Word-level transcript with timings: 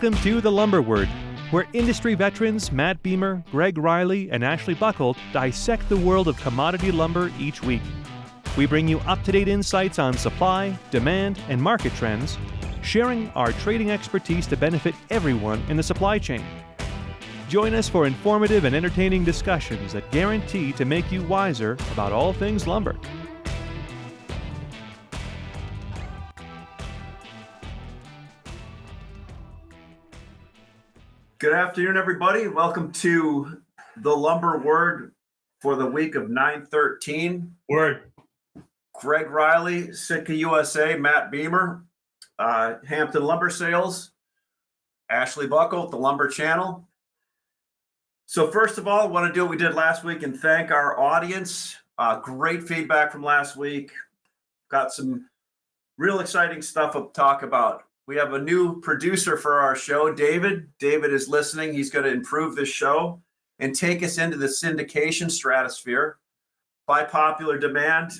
Welcome 0.00 0.22
to 0.22 0.40
The 0.40 0.52
Lumber 0.52 0.80
Word, 0.80 1.08
where 1.50 1.66
industry 1.72 2.14
veterans 2.14 2.70
Matt 2.70 3.02
Beamer, 3.02 3.42
Greg 3.50 3.76
Riley, 3.76 4.30
and 4.30 4.44
Ashley 4.44 4.74
Buckle 4.74 5.16
dissect 5.32 5.88
the 5.88 5.96
world 5.96 6.28
of 6.28 6.40
commodity 6.40 6.92
lumber 6.92 7.32
each 7.36 7.64
week. 7.64 7.82
We 8.56 8.66
bring 8.66 8.86
you 8.86 9.00
up 9.00 9.24
to 9.24 9.32
date 9.32 9.48
insights 9.48 9.98
on 9.98 10.14
supply, 10.14 10.78
demand, 10.92 11.40
and 11.48 11.60
market 11.60 11.92
trends, 11.94 12.38
sharing 12.80 13.28
our 13.30 13.50
trading 13.50 13.90
expertise 13.90 14.46
to 14.46 14.56
benefit 14.56 14.94
everyone 15.10 15.60
in 15.68 15.76
the 15.76 15.82
supply 15.82 16.20
chain. 16.20 16.44
Join 17.48 17.74
us 17.74 17.88
for 17.88 18.06
informative 18.06 18.66
and 18.66 18.76
entertaining 18.76 19.24
discussions 19.24 19.94
that 19.94 20.08
guarantee 20.12 20.70
to 20.74 20.84
make 20.84 21.10
you 21.10 21.24
wiser 21.24 21.76
about 21.90 22.12
all 22.12 22.32
things 22.32 22.68
lumber. 22.68 22.94
Good 31.40 31.52
afternoon, 31.52 31.96
everybody. 31.96 32.48
Welcome 32.48 32.90
to 32.94 33.62
the 33.98 34.10
Lumber 34.10 34.58
Word 34.58 35.12
for 35.60 35.76
the 35.76 35.86
week 35.86 36.16
of 36.16 36.28
913. 36.28 37.54
Word. 37.68 38.10
Greg 38.94 39.30
Riley, 39.30 39.92
Sitka 39.92 40.34
USA, 40.34 40.96
Matt 40.96 41.30
Beamer, 41.30 41.84
uh, 42.40 42.78
Hampton 42.84 43.22
Lumber 43.22 43.50
Sales, 43.50 44.10
Ashley 45.10 45.46
Buckle, 45.46 45.88
the 45.88 45.96
Lumber 45.96 46.26
Channel. 46.26 46.88
So, 48.26 48.50
first 48.50 48.76
of 48.76 48.88
all, 48.88 49.02
I 49.02 49.06
want 49.06 49.28
to 49.28 49.32
do 49.32 49.42
what 49.42 49.50
we 49.50 49.56
did 49.56 49.76
last 49.76 50.02
week 50.02 50.24
and 50.24 50.36
thank 50.36 50.72
our 50.72 50.98
audience. 50.98 51.76
Uh, 51.98 52.18
great 52.18 52.64
feedback 52.64 53.12
from 53.12 53.22
last 53.22 53.56
week. 53.56 53.92
Got 54.72 54.92
some 54.92 55.30
real 55.98 56.18
exciting 56.18 56.62
stuff 56.62 56.94
to 56.94 57.10
talk 57.12 57.44
about. 57.44 57.84
We 58.08 58.16
have 58.16 58.32
a 58.32 58.38
new 58.38 58.80
producer 58.80 59.36
for 59.36 59.60
our 59.60 59.76
show, 59.76 60.10
David. 60.10 60.70
David 60.78 61.12
is 61.12 61.28
listening. 61.28 61.74
He's 61.74 61.90
going 61.90 62.06
to 62.06 62.10
improve 62.10 62.56
this 62.56 62.70
show 62.70 63.20
and 63.58 63.76
take 63.76 64.02
us 64.02 64.16
into 64.16 64.38
the 64.38 64.46
syndication 64.46 65.30
stratosphere 65.30 66.16
by 66.86 67.04
popular 67.04 67.58
demand. 67.58 68.12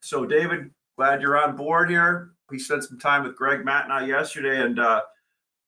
So, 0.00 0.26
David, 0.26 0.72
glad 0.98 1.22
you're 1.22 1.40
on 1.40 1.54
board 1.54 1.88
here. 1.90 2.32
We 2.50 2.58
spent 2.58 2.82
some 2.82 2.98
time 2.98 3.22
with 3.22 3.36
Greg, 3.36 3.64
Matt, 3.64 3.84
and 3.84 3.92
I 3.92 4.04
yesterday 4.04 4.62
and 4.62 4.80
uh, 4.80 5.02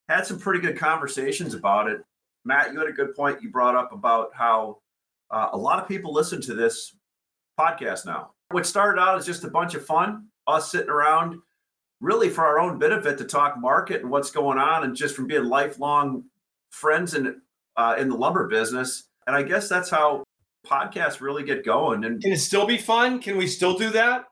had 0.09 0.27
some 0.27 0.41
pretty 0.41 0.59
good 0.59 0.77
conversations 0.77 1.55
about 1.55 1.89
it. 1.89 2.03
Matt, 2.45 2.73
you 2.73 2.81
had 2.81 2.89
a 2.89 2.93
good 2.93 3.15
point 3.15 3.43
you 3.43 3.53
brought 3.53 3.77
up 3.77 3.93
about 3.93 4.31
how 4.35 4.79
uh, 5.31 5.51
a 5.53 5.57
lot 5.57 5.81
of 5.81 5.87
people 5.87 6.13
listen 6.13 6.41
to 6.41 6.55
this 6.55 6.97
podcast 7.57 8.07
now. 8.07 8.33
What 8.51 8.67
started 8.67 9.01
out 9.01 9.17
as 9.19 9.25
just 9.25 9.45
a 9.45 9.49
bunch 9.49 9.77
of 9.77 9.87
fun, 9.87 10.27
us 10.49 10.73
sitting 10.73 10.91
around 10.91 11.39
really 12.03 12.29
for 12.29 12.45
our 12.45 12.59
own 12.59 12.79
benefit 12.79 13.17
to 13.19 13.25
talk 13.25 13.59
market 13.59 14.03
and 14.03 14.11
what's 14.11 14.31
going 14.31 14.59
on, 14.59 14.85
and 14.85 14.95
just 14.95 15.17
from 15.17 15.27
being 15.27 15.45
lifelong 15.45 16.25
friends 16.71 17.15
in 17.15 17.41
uh, 17.77 17.95
in 17.99 18.11
the 18.11 18.17
lumber 18.17 18.47
business. 18.49 19.05
And 19.27 19.35
I 19.35 19.43
guess 19.43 19.69
that's 19.69 19.89
how 19.89 20.25
podcasts 20.67 21.21
really 21.23 21.45
get 21.45 21.65
going. 21.65 22.05
And 22.05 22.21
Can 22.21 22.33
it 22.33 22.41
still 22.41 22.67
be 22.67 22.77
fun? 22.77 23.21
Can 23.21 23.39
we 23.39 23.47
still 23.47 23.79
do 23.79 23.91
that? 23.91 24.27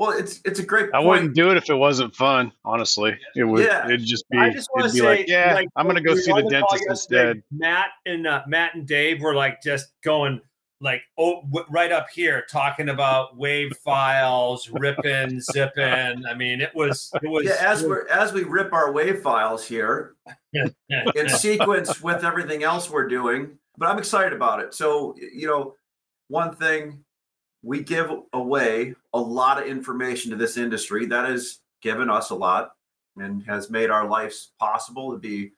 well, 0.00 0.12
it's 0.12 0.40
it's 0.46 0.58
a 0.58 0.62
great. 0.62 0.88
I 0.94 0.98
point. 0.98 1.06
wouldn't 1.08 1.34
do 1.34 1.50
it 1.50 1.58
if 1.58 1.68
it 1.68 1.74
wasn't 1.74 2.14
fun. 2.14 2.52
Honestly, 2.64 3.18
it 3.36 3.44
would. 3.44 3.66
Yeah. 3.66 3.84
It'd 3.84 4.06
just 4.06 4.26
be. 4.30 4.38
I 4.38 4.50
just 4.50 4.66
want 4.74 4.86
it'd 4.86 4.96
to 4.96 5.02
be 5.02 5.06
say, 5.06 5.16
like, 5.18 5.28
yeah, 5.28 5.60
I'm 5.76 5.86
gonna 5.86 6.00
go 6.00 6.14
see 6.14 6.32
the 6.32 6.48
dentist 6.48 6.84
instead. 6.88 7.42
Matt 7.50 7.88
and 8.06 8.26
uh, 8.26 8.42
Matt 8.46 8.74
and 8.74 8.86
Dave 8.86 9.20
were 9.20 9.34
like 9.34 9.60
just 9.62 9.88
going 10.02 10.40
like 10.80 11.02
oh 11.18 11.42
w- 11.42 11.66
right 11.70 11.92
up 11.92 12.08
here 12.10 12.44
talking 12.50 12.88
about 12.88 13.36
wave 13.36 13.76
files, 13.84 14.68
ripping, 14.70 15.40
zipping. 15.40 16.24
I 16.26 16.34
mean, 16.34 16.60
it 16.60 16.74
was 16.74 17.10
it 17.22 17.28
was 17.28 17.44
Yeah, 17.44 17.56
as 17.60 17.82
we 17.82 17.96
as 18.10 18.32
we 18.32 18.44
rip 18.44 18.72
our 18.72 18.92
wave 18.92 19.20
files 19.20 19.66
here 19.66 20.14
in 20.52 21.28
sequence 21.28 22.00
with 22.00 22.24
everything 22.24 22.62
else 22.62 22.90
we're 22.90 23.08
doing, 23.08 23.58
but 23.76 23.88
I'm 23.88 23.98
excited 23.98 24.32
about 24.32 24.60
it. 24.60 24.74
So, 24.74 25.14
you 25.18 25.46
know, 25.46 25.74
one 26.28 26.54
thing 26.54 27.04
we 27.62 27.82
give 27.82 28.10
away 28.32 28.94
a 29.12 29.20
lot 29.20 29.60
of 29.60 29.66
information 29.68 30.30
to 30.30 30.36
this 30.36 30.56
industry 30.56 31.06
that 31.06 31.28
has 31.28 31.58
given 31.82 32.08
us 32.08 32.30
a 32.30 32.34
lot 32.34 32.72
and 33.16 33.42
has 33.44 33.70
made 33.70 33.90
our 33.90 34.08
lives 34.08 34.52
possible 34.58 35.12
to 35.12 35.18
be 35.18 35.52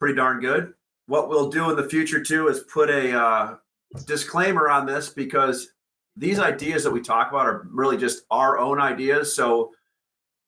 pretty 0.00 0.16
darn 0.16 0.40
good. 0.40 0.74
What 1.06 1.28
we'll 1.28 1.50
do 1.50 1.70
in 1.70 1.76
the 1.76 1.88
future 1.88 2.22
too 2.22 2.48
is 2.48 2.60
put 2.60 2.90
a 2.90 3.16
uh, 3.16 3.56
disclaimer 4.06 4.68
on 4.70 4.86
this 4.86 5.08
because 5.08 5.68
these 6.16 6.38
ideas 6.38 6.84
that 6.84 6.90
we 6.90 7.00
talk 7.00 7.30
about 7.30 7.46
are 7.46 7.66
really 7.70 7.96
just 7.96 8.22
our 8.30 8.58
own 8.58 8.80
ideas. 8.80 9.34
So 9.34 9.72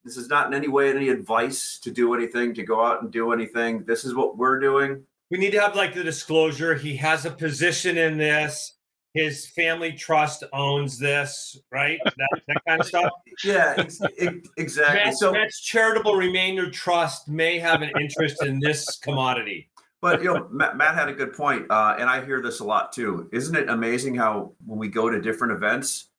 this 0.04 0.16
is 0.16 0.28
not 0.28 0.46
in 0.48 0.54
any 0.54 0.68
way 0.68 0.90
any 0.90 1.08
advice 1.08 1.78
to 1.82 1.90
do 1.90 2.14
anything, 2.14 2.54
to 2.54 2.62
go 2.62 2.84
out 2.84 3.02
and 3.02 3.10
do 3.10 3.32
anything. 3.32 3.84
This 3.84 4.04
is 4.04 4.14
what 4.14 4.36
we're 4.36 4.58
doing. 4.58 5.02
we 5.30 5.38
need 5.38 5.52
to 5.52 5.60
have 5.60 5.76
like 5.76 5.94
the 5.94 6.02
disclosure. 6.02 6.74
He 6.74 6.96
has 6.96 7.24
a 7.24 7.30
position 7.30 7.96
in 7.96 8.18
this. 8.18 8.74
His 9.14 9.46
family 9.50 9.92
trust 9.92 10.42
owns 10.54 10.98
this, 10.98 11.58
right? 11.70 11.98
That, 12.04 12.40
that 12.48 12.62
kind 12.66 12.80
of 12.80 12.86
stuff. 12.86 13.10
Yeah, 13.44 13.74
ex- 13.78 13.98
ex- 14.18 14.48
exactly. 14.58 15.04
Matt's, 15.04 15.18
So, 15.18 15.32
Matt's 15.32 15.60
charitable 15.60 16.14
remainder 16.16 16.70
trust 16.70 17.28
may 17.28 17.58
have 17.58 17.80
an 17.82 17.90
interest 17.98 18.42
in 18.44 18.60
this 18.60 18.98
commodity. 18.98 19.70
But 20.02 20.22
you 20.22 20.34
know, 20.34 20.48
Matt, 20.50 20.76
Matt 20.76 20.94
had 20.94 21.08
a 21.08 21.12
good 21.14 21.32
point, 21.32 21.70
uh, 21.70 21.96
and 21.98 22.10
I 22.10 22.22
hear 22.24 22.42
this 22.42 22.60
a 22.60 22.64
lot 22.64 22.92
too. 22.92 23.28
Isn't 23.32 23.54
it 23.56 23.68
amazing 23.70 24.14
how 24.16 24.52
when 24.66 24.78
we 24.78 24.88
go 24.88 25.08
to 25.08 25.20
different 25.20 25.54
events, 25.54 26.10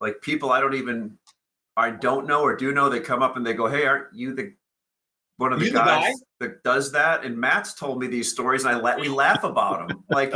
like 0.00 0.20
people 0.22 0.50
I 0.50 0.60
don't 0.60 0.74
even, 0.74 1.18
I 1.76 1.90
don't 1.90 2.26
know 2.26 2.42
or 2.42 2.56
do 2.56 2.72
know, 2.72 2.88
they 2.88 3.00
come 3.00 3.22
up 3.22 3.36
and 3.36 3.46
they 3.46 3.54
go, 3.54 3.66
"Hey, 3.68 3.86
aren't 3.86 4.14
you 4.14 4.34
the 4.34 4.54
one 5.36 5.52
of 5.52 5.60
the 5.60 5.66
You 5.66 5.72
the 5.72 5.78
guys 5.78 6.04
guy? 6.04 6.12
that 6.40 6.62
does 6.64 6.90
that?" 6.92 7.24
And 7.24 7.36
Matt's 7.38 7.74
told 7.74 8.00
me 8.00 8.06
these 8.08 8.32
stories, 8.32 8.64
and 8.64 8.74
I 8.74 8.80
let 8.80 8.98
we 8.98 9.08
laugh 9.08 9.44
about 9.44 9.86
them, 9.88 10.04
like. 10.10 10.34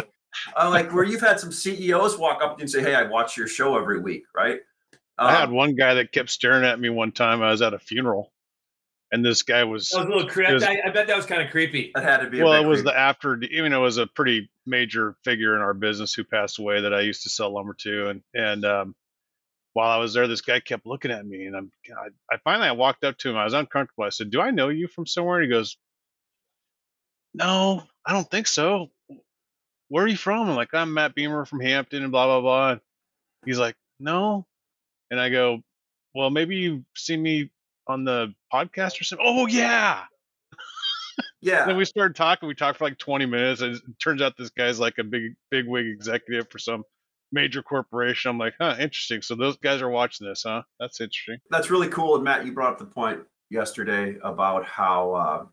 Uh, 0.56 0.70
like 0.70 0.90
where 0.94 1.04
you've 1.04 1.20
had 1.20 1.38
some 1.38 1.52
CEOs 1.52 2.16
walk 2.16 2.42
up 2.42 2.56
to 2.56 2.60
you 2.60 2.62
and 2.62 2.70
say, 2.70 2.80
"Hey, 2.80 2.94
I 2.94 3.02
watch 3.02 3.36
your 3.36 3.46
show 3.46 3.76
every 3.76 4.00
week," 4.00 4.22
right? 4.34 4.60
I 5.18 5.30
had 5.30 5.50
Um, 5.50 5.54
one 5.54 5.74
guy 5.74 5.92
that 5.92 6.10
kept 6.10 6.30
staring 6.30 6.64
at 6.64 6.80
me 6.80 6.88
one 6.88 7.12
time. 7.12 7.42
I 7.42 7.50
was 7.50 7.60
at 7.60 7.74
a 7.74 7.78
funeral, 7.78 8.31
and 9.12 9.24
this 9.24 9.42
guy 9.42 9.62
was. 9.64 9.90
That 9.90 9.98
was 9.98 10.06
a 10.06 10.08
little 10.08 10.28
creepy. 10.28 10.54
Was- 10.54 10.62
I, 10.64 10.80
I 10.86 10.90
bet 10.90 11.06
that 11.06 11.16
was 11.16 11.26
kind 11.26 11.42
of 11.42 11.50
creepy. 11.50 11.92
that 11.94 12.02
had 12.02 12.18
to 12.22 12.30
be. 12.30 12.40
a 12.40 12.44
Well, 12.44 12.54
it 12.54 12.66
was 12.66 12.80
creep. 12.80 12.94
the 12.94 12.98
after. 12.98 13.40
Even 13.42 13.72
it 13.72 13.78
was 13.78 13.98
a 13.98 14.06
pretty 14.06 14.50
major 14.66 15.14
figure 15.22 15.54
in 15.54 15.60
our 15.60 15.74
business 15.74 16.14
who 16.14 16.24
passed 16.24 16.58
away 16.58 16.80
that 16.80 16.94
I 16.94 17.02
used 17.02 17.22
to 17.24 17.28
sell 17.28 17.54
lumber 17.54 17.74
to, 17.80 18.08
and 18.08 18.22
and 18.34 18.64
um, 18.64 18.94
while 19.74 19.90
I 19.90 19.98
was 19.98 20.14
there, 20.14 20.26
this 20.26 20.40
guy 20.40 20.60
kept 20.60 20.86
looking 20.86 21.10
at 21.10 21.24
me, 21.24 21.44
and 21.46 21.54
I'm. 21.54 21.70
I, 21.96 22.34
I 22.34 22.38
finally 22.42 22.68
I 22.68 22.72
walked 22.72 23.04
up 23.04 23.18
to 23.18 23.30
him. 23.30 23.36
I 23.36 23.44
was 23.44 23.52
uncomfortable. 23.54 24.04
I 24.04 24.08
said, 24.08 24.30
"Do 24.30 24.40
I 24.40 24.50
know 24.50 24.70
you 24.70 24.88
from 24.88 25.06
somewhere?" 25.06 25.42
He 25.42 25.48
goes, 25.48 25.76
"No, 27.34 27.82
I 28.04 28.12
don't 28.12 28.30
think 28.30 28.46
so. 28.46 28.90
Where 29.88 30.04
are 30.04 30.08
you 30.08 30.16
from?" 30.16 30.48
I'm 30.48 30.56
like, 30.56 30.72
"I'm 30.72 30.94
Matt 30.94 31.14
Beamer 31.14 31.44
from 31.44 31.60
Hampton," 31.60 32.02
and 32.02 32.12
blah 32.12 32.26
blah 32.26 32.40
blah. 32.40 32.70
And 32.72 32.80
he's 33.44 33.58
like, 33.58 33.76
"No," 34.00 34.46
and 35.10 35.20
I 35.20 35.28
go, 35.28 35.62
"Well, 36.14 36.30
maybe 36.30 36.56
you've 36.56 36.84
seen 36.96 37.22
me 37.22 37.50
on 37.86 38.04
the 38.04 38.34
podcast 38.52 39.00
or 39.00 39.04
something." 39.04 39.26
Oh 39.28 39.46
yeah. 39.46 40.02
yeah. 41.40 41.66
Then 41.66 41.76
we 41.76 41.84
started 41.84 42.16
talking. 42.16 42.48
We 42.48 42.54
talked 42.54 42.78
for 42.78 42.84
like 42.84 42.98
20 42.98 43.26
minutes, 43.26 43.60
and 43.60 43.76
it 43.76 43.82
turns 44.02 44.22
out 44.22 44.36
this 44.36 44.50
guy's 44.50 44.80
like 44.80 44.98
a 44.98 45.04
big, 45.04 45.34
big 45.50 45.66
wig 45.66 45.86
executive 45.86 46.50
for 46.50 46.58
some 46.58 46.84
major 47.32 47.62
corporation. 47.62 48.30
I'm 48.30 48.38
like, 48.38 48.54
huh, 48.60 48.76
interesting. 48.78 49.22
So 49.22 49.34
those 49.34 49.56
guys 49.56 49.82
are 49.82 49.88
watching 49.88 50.26
this, 50.26 50.42
huh? 50.46 50.62
That's 50.78 51.00
interesting. 51.00 51.38
that's 51.50 51.70
really 51.70 51.88
cool. 51.88 52.14
And 52.14 52.24
Matt, 52.24 52.46
you 52.46 52.52
brought 52.52 52.72
up 52.72 52.78
the 52.78 52.84
point 52.84 53.20
yesterday 53.50 54.16
about 54.22 54.64
how 54.64 55.12
uh, 55.12 55.44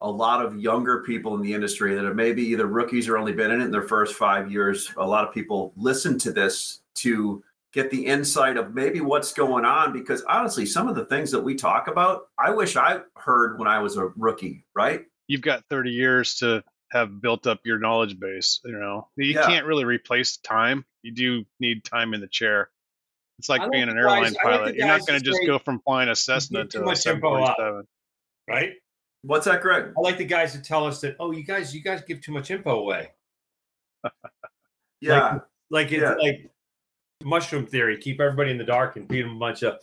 a 0.00 0.10
lot 0.10 0.44
of 0.44 0.56
younger 0.56 1.02
people 1.02 1.34
in 1.34 1.42
the 1.42 1.52
industry 1.52 1.94
that 1.94 2.04
have 2.04 2.14
maybe 2.14 2.42
either 2.42 2.66
rookies 2.66 3.08
or 3.08 3.18
only 3.18 3.32
been 3.32 3.50
in 3.50 3.60
it 3.60 3.64
in 3.64 3.70
their 3.70 3.82
first 3.82 4.14
five 4.14 4.50
years, 4.50 4.92
a 4.96 5.06
lot 5.06 5.26
of 5.26 5.34
people 5.34 5.72
listen 5.76 6.18
to 6.20 6.32
this 6.32 6.80
to 6.96 7.42
get 7.72 7.90
the 7.90 8.06
insight 8.06 8.56
of 8.56 8.74
maybe 8.74 9.00
what's 9.00 9.32
going 9.32 9.64
on. 9.64 9.92
Because 9.92 10.22
honestly, 10.22 10.66
some 10.66 10.88
of 10.88 10.94
the 10.94 11.04
things 11.04 11.30
that 11.32 11.40
we 11.40 11.54
talk 11.54 11.86
about, 11.88 12.22
I 12.38 12.50
wish 12.50 12.76
I 12.76 13.00
heard 13.16 13.58
when 13.58 13.68
I 13.68 13.80
was 13.80 13.96
a 13.96 14.06
rookie, 14.16 14.64
right? 14.74 15.04
You've 15.26 15.42
got 15.42 15.64
30 15.68 15.90
years 15.90 16.36
to 16.36 16.64
have 16.90 17.20
built 17.20 17.46
up 17.46 17.60
your 17.64 17.78
knowledge 17.78 18.18
base. 18.18 18.60
You 18.64 18.72
know, 18.72 19.08
you 19.16 19.32
Yeah. 19.34 19.46
can't 19.46 19.66
really 19.66 19.84
replace 19.84 20.38
time. 20.38 20.84
You 21.02 21.12
do 21.12 21.44
need 21.60 21.84
time 21.84 22.14
in 22.14 22.20
the 22.20 22.28
chair. 22.28 22.70
It's 23.38 23.48
like 23.48 23.70
being 23.70 23.88
an 23.88 23.96
airline 23.96 24.18
I 24.18 24.20
like 24.22 24.32
the 24.32 24.38
pilot. 24.38 24.74
You're 24.74 24.86
not 24.88 25.06
going 25.06 25.18
to 25.20 25.24
just 25.24 25.38
say, 25.38 25.46
go 25.46 25.58
from 25.60 25.80
flying 25.80 26.08
a 26.08 26.16
Cessna 26.16 26.64
to 26.66 26.80
a 26.80 26.84
much 26.84 27.06
info 27.06 27.36
out. 27.36 27.56
747. 27.56 27.86
right? 28.48 28.72
What's 29.22 29.44
that, 29.44 29.60
Greg? 29.62 29.92
I 29.96 30.00
like 30.00 30.16
the 30.18 30.24
guys 30.24 30.54
that 30.54 30.64
tell 30.64 30.84
us 30.86 31.00
that, 31.02 31.14
oh, 31.20 31.30
you 31.30 31.44
guys, 31.44 31.72
you 31.74 31.82
guys 31.82 32.02
give 32.02 32.20
too 32.20 32.32
much 32.32 32.50
info 32.50 32.80
away. 32.80 33.10
Yeah. 35.00 35.38
Like 35.70 35.92
it's 35.92 36.02
Yeah. 36.02 36.14
like 36.14 36.50
mushroom 37.24 37.66
theory. 37.66 37.96
Keep 37.98 38.20
everybody 38.20 38.50
in 38.50 38.58
the 38.58 38.64
dark 38.64 38.96
and 38.96 39.06
beat 39.08 39.22
them 39.22 39.36
a 39.36 39.38
bunch 39.38 39.62
of. 39.62 39.78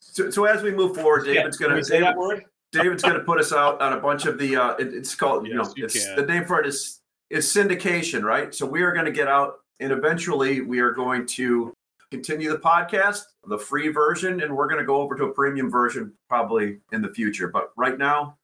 So, 0.00 0.30
so 0.30 0.44
as 0.44 0.62
we 0.62 0.70
move 0.72 0.94
forward, 0.96 1.24
David's 1.24 1.56
can 1.56 1.68
going 1.68 1.78
to 1.78 1.84
say 1.84 2.00
that 2.00 2.16
word. 2.16 2.44
David's 2.72 3.02
going 3.02 3.16
to 3.16 3.24
put 3.24 3.38
us 3.38 3.52
out 3.52 3.80
on 3.80 3.92
a 3.94 4.00
bunch 4.00 4.26
of 4.26 4.38
the. 4.38 4.56
Uh, 4.56 4.70
it- 4.76 4.92
it's 4.94 5.14
called, 5.14 5.46
you 5.46 5.54
know, 5.54 5.62
you 5.76 5.84
it's, 5.86 5.94
the 6.16 6.26
name 6.26 6.44
for 6.44 6.60
it 6.60 6.66
is 6.66 7.00
is 7.30 7.46
syndication, 7.46 8.22
right? 8.22 8.54
So 8.54 8.66
we 8.66 8.82
are 8.82 8.92
going 8.92 9.06
to 9.06 9.10
get 9.12 9.26
out, 9.28 9.54
and 9.80 9.90
eventually 9.92 10.60
we 10.60 10.78
are 10.80 10.92
going 10.92 11.26
to 11.28 11.72
continue 12.10 12.50
the 12.50 12.58
podcast, 12.58 13.22
the 13.48 13.58
free 13.58 13.88
version, 13.88 14.42
and 14.42 14.54
we're 14.56 14.68
going 14.68 14.78
to 14.78 14.86
go 14.86 15.00
over 15.00 15.16
to 15.16 15.24
a 15.24 15.32
premium 15.32 15.68
version 15.70 16.12
probably 16.28 16.78
in 16.92 17.02
the 17.02 17.08
future. 17.12 17.48
But 17.48 17.72
right 17.76 17.98
now, 17.98 18.36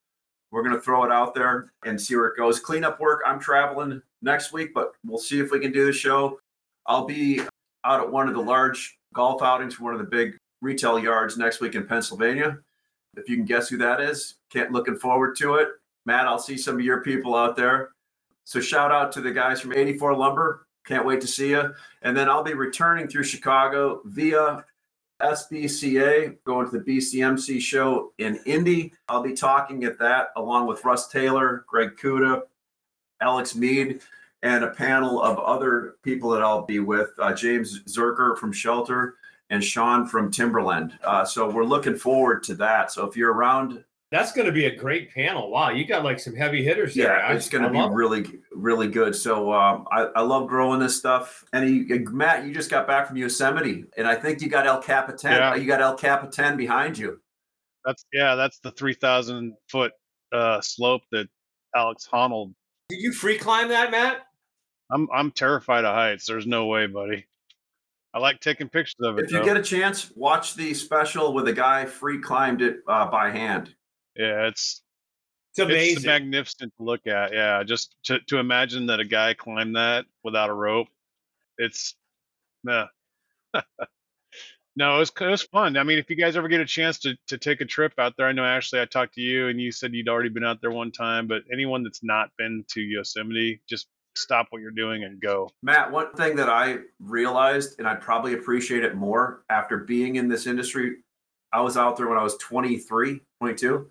We're 0.51 0.63
going 0.65 0.75
to 0.75 0.81
throw 0.83 1.05
it 1.05 1.11
out 1.13 1.35
there 1.35 1.73
and 1.87 1.99
see 2.01 2.15
where 2.17 2.27
it 2.27 2.37
goes. 2.37 2.61
Cleanup 2.61 3.01
work. 3.01 3.21
I'm 3.25 3.39
traveling 3.41 4.03
next 4.21 4.53
week, 4.53 4.75
but 4.75 4.93
we'll 5.07 5.19
see 5.19 5.41
if 5.41 5.51
we 5.51 5.61
can 5.61 5.73
do 5.73 5.87
the 5.87 5.93
show. 5.93 6.41
I'll 6.87 7.07
be 7.07 7.41
out 7.85 8.01
at 8.01 8.11
one 8.11 8.29
of 8.29 8.35
the 8.35 8.41
large 8.41 8.99
golf 9.15 9.43
outings 9.43 9.75
for 9.75 9.85
one 9.85 9.95
of 9.95 10.01
the 10.01 10.07
big 10.07 10.37
retail 10.61 10.99
yards 10.99 11.37
next 11.37 11.61
week 11.61 11.75
in 11.75 11.87
Pennsylvania. 11.87 12.59
If 13.17 13.29
you 13.29 13.37
can 13.37 13.45
guess 13.45 13.69
who 13.69 13.77
that 13.79 14.01
is, 14.01 14.37
can't 14.51 14.73
looking 14.73 14.97
forward 14.97 15.37
to 15.37 15.57
it. 15.57 15.69
Matt, 16.07 16.27
I'll 16.27 16.39
see 16.39 16.57
some 16.57 16.77
of 16.77 16.81
your 16.81 17.03
people 17.03 17.35
out 17.35 17.57
there. 17.57 17.91
So 18.45 18.61
shout 18.61 18.91
out 18.91 19.13
to 19.13 19.21
the 19.21 19.31
guys 19.31 19.61
from 19.61 19.75
84 19.75 20.17
Lumber. 20.17 20.67
Can't 20.87 21.07
wait 21.07 21.21
to 21.21 21.27
see 21.27 21.51
you. 21.51 21.73
And 22.03 22.17
then 22.17 22.29
I'll 22.29 22.43
be 22.43 22.55
returning 22.55 23.07
through 23.07 23.25
Chicago 23.25 24.01
via 24.05 24.65
SBCA, 25.21 26.39
going 26.45 26.69
to 26.69 26.79
the 26.79 26.85
BCMC 26.85 27.61
show 27.61 28.13
in 28.19 28.41
Indy. 28.47 28.93
I'll 29.09 29.23
be 29.23 29.35
talking 29.35 29.85
at 29.85 29.99
that 30.01 30.29
along 30.37 30.67
with 30.67 30.85
Russ 30.85 31.07
Taylor, 31.07 31.65
Greg 31.69 31.91
Kuda, 31.97 32.43
Alex 33.21 33.55
Mead, 33.55 34.01
and 34.43 34.65
a 34.65 34.71
panel 34.71 35.23
of 35.23 35.39
other 35.39 35.97
people 36.03 36.31
that 36.31 36.43
I'll 36.43 36.67
be 36.67 36.81
with 36.81 37.11
uh, 37.19 37.33
James 37.33 37.83
Zerker 37.85 38.37
from 38.37 38.53
Shelter 38.53 39.17
and 39.51 39.63
Sean 39.63 40.07
from 40.07 40.31
Timberland. 40.31 40.99
Uh, 41.05 41.25
so 41.25 41.51
we're 41.51 41.65
looking 41.65 41.97
forward 41.97 42.43
to 42.45 42.55
that. 42.57 42.91
So 42.91 43.07
if 43.07 43.17
you're 43.17 43.33
around 43.33 43.85
That's 44.11 44.33
going 44.33 44.47
to 44.47 44.53
be 44.53 44.67
a 44.67 44.77
great 44.77 45.11
panel. 45.13 45.51
Wow, 45.51 45.71
you 45.71 45.87
got 45.87 46.05
like 46.05 46.21
some 46.21 46.35
heavy 46.37 46.63
hitters 46.63 46.95
there. 46.95 47.17
Yeah, 47.17 47.33
it's 47.33 47.49
going 47.49 47.65
to 47.65 47.71
be 47.71 47.79
love 47.79 47.93
it. 47.93 47.95
really, 47.95 48.25
really 48.53 48.89
good. 48.89 49.15
So 49.17 49.53
um, 49.53 49.87
I, 49.91 50.03
I 50.17 50.21
love 50.21 50.49
growing 50.49 50.81
this 50.81 50.99
stuff. 50.99 51.45
And 51.55 51.69
you, 51.69 52.05
Matt, 52.11 52.45
you 52.45 52.53
just 52.53 52.71
got 52.71 52.87
back 52.87 53.09
from 53.09 53.17
Yosemite, 53.17 53.87
and 53.97 54.07
I 54.07 54.15
think 54.15 54.43
you 54.43 54.51
got 54.51 54.67
El 54.67 54.83
Capitan. 54.83 55.33
Yeah. 55.33 55.55
You 55.55 55.67
got 55.67 55.81
El 55.81 55.97
Capitan 55.97 56.59
behind 56.59 56.99
you. 56.99 57.21
That's 57.87 58.05
yeah, 58.13 58.35
that's 58.35 58.59
the 58.59 58.71
three 58.73 58.95
thousand 58.95 59.55
foot 59.71 59.93
uh, 60.31 60.61
slope 60.61 61.03
that 61.13 61.27
Alex 61.75 62.07
Honnold. 62.13 62.53
Did 62.91 63.01
you 63.01 63.13
free 63.13 63.39
climb 63.39 63.69
that, 63.69 63.91
Matt? 63.91 64.27
I'm 64.93 65.09
I'm 65.13 65.31
terrified 65.31 65.85
of 65.85 65.95
heights. 65.95 66.27
There's 66.27 66.47
no 66.47 66.67
way, 66.67 66.87
buddy. 66.87 67.27
I 68.15 68.19
like 68.19 68.41
taking 68.41 68.69
pictures 68.69 68.97
of 69.01 69.19
it. 69.19 69.25
If 69.25 69.33
you 69.33 69.39
though. 69.39 69.45
get 69.45 69.57
a 69.57 69.63
chance, 69.63 70.13
watch 70.15 70.55
the 70.55 70.75
special 70.75 71.33
with 71.33 71.49
a 71.49 71.53
guy 71.53 71.87
free 71.87 72.21
climbed 72.21 72.61
it 72.61 72.81
uh, 72.87 73.07
by 73.07 73.31
hand. 73.31 73.75
yeah, 74.15 74.49
it's 74.49 74.83
It's 75.53 75.61
amazing. 75.61 75.97
it's 75.97 76.07
magnificent 76.07 76.73
to 76.77 76.85
look 76.85 77.07
at. 77.07 77.33
Yeah, 77.33 77.63
just 77.63 77.97
to 78.05 78.21
to 78.29 78.39
imagine 78.39 78.87
that 78.87 79.01
a 79.01 79.05
guy 79.05 79.33
climbed 79.33 79.77
that 79.77 80.05
without 80.23 80.51
a 80.51 80.55
rope. 80.55 80.89
It's 81.57 81.95
nah. 82.63 82.89
no, 84.77 84.97
it 84.97 84.99
was 84.99 85.13
it 85.19 85.27
was 85.27 85.43
fun. 85.45 85.79
I 85.79 85.83
mean, 85.83 85.99
if 85.99 86.11
you 86.11 86.17
guys 86.17 86.37
ever 86.37 86.49
get 86.49 86.61
a 86.61 86.67
chance 86.67 86.99
to 87.01 87.17
to 87.29 87.39
take 87.39 87.63
a 87.63 87.67
trip 87.67 87.95
out 87.97 88.15
there, 88.19 88.27
I 88.27 88.33
know 88.33 88.45
Ashley, 88.45 88.83
I 88.83 88.85
talked 88.85 89.15
to 89.15 89.23
you 89.23 89.49
and 89.49 89.59
you 89.59 89.73
said 89.73 89.95
you'd 89.95 90.09
already 90.09 90.29
been 90.29 90.45
out 90.45 90.61
there 90.61 90.71
one 90.71 90.93
time, 90.93 91.29
but 91.29 91.45
anyone 91.51 91.83
that's 91.83 92.05
not 92.05 92.29
been 92.37 92.67
to 92.73 92.83
Yosemite, 92.83 93.63
just 93.67 93.89
stop 94.15 94.47
what 94.51 94.61
you're 94.61 94.71
doing 94.71 95.05
and 95.05 95.21
go. 95.21 95.51
Matt, 95.63 95.91
one 95.91 96.13
thing 96.15 96.37
that 96.37 96.49
I 96.49 96.79
realized, 97.01 97.79
and 97.79 97.89
I'd 97.89 98.01
probably 98.01 98.35
appreciate 98.35 98.85
it 98.85 98.95
more 98.95 99.45
after 99.49 99.79
being 99.79 100.17
in 100.17 100.29
this 100.29 100.47
industry, 100.47 100.97
I 101.53 101.61
was 101.61 101.77
out 101.77 101.97
there 101.97 102.09
when 102.09 102.19
I 102.19 102.23
was 102.23 102.37
23, 102.39 103.21
22. 103.41 103.91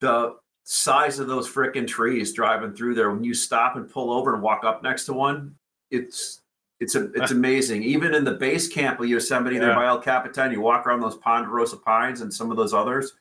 The 0.00 0.36
size 0.64 1.18
of 1.18 1.28
those 1.28 1.48
freaking 1.48 1.86
trees 1.86 2.32
driving 2.32 2.72
through 2.74 2.94
there, 2.94 3.10
when 3.10 3.24
you 3.24 3.34
stop 3.34 3.76
and 3.76 3.88
pull 3.90 4.12
over 4.12 4.34
and 4.34 4.42
walk 4.42 4.64
up 4.64 4.82
next 4.82 5.04
to 5.06 5.12
one, 5.12 5.54
it's 5.90 6.40
it's 6.80 6.96
a, 6.96 7.12
it's 7.12 7.30
amazing. 7.40 7.82
Even 7.84 8.14
in 8.14 8.24
the 8.24 8.32
base 8.34 8.66
camp 8.68 8.98
of 9.00 9.06
Yosemite, 9.06 9.58
there 9.58 9.74
by 9.74 9.86
El 9.86 10.00
Capitan, 10.00 10.50
you 10.50 10.60
walk 10.60 10.86
around 10.86 11.00
those 11.00 11.16
ponderosa 11.16 11.76
pines 11.76 12.20
and 12.22 12.32
some 12.32 12.50
of 12.50 12.56
those 12.56 12.74
others, 12.74 13.12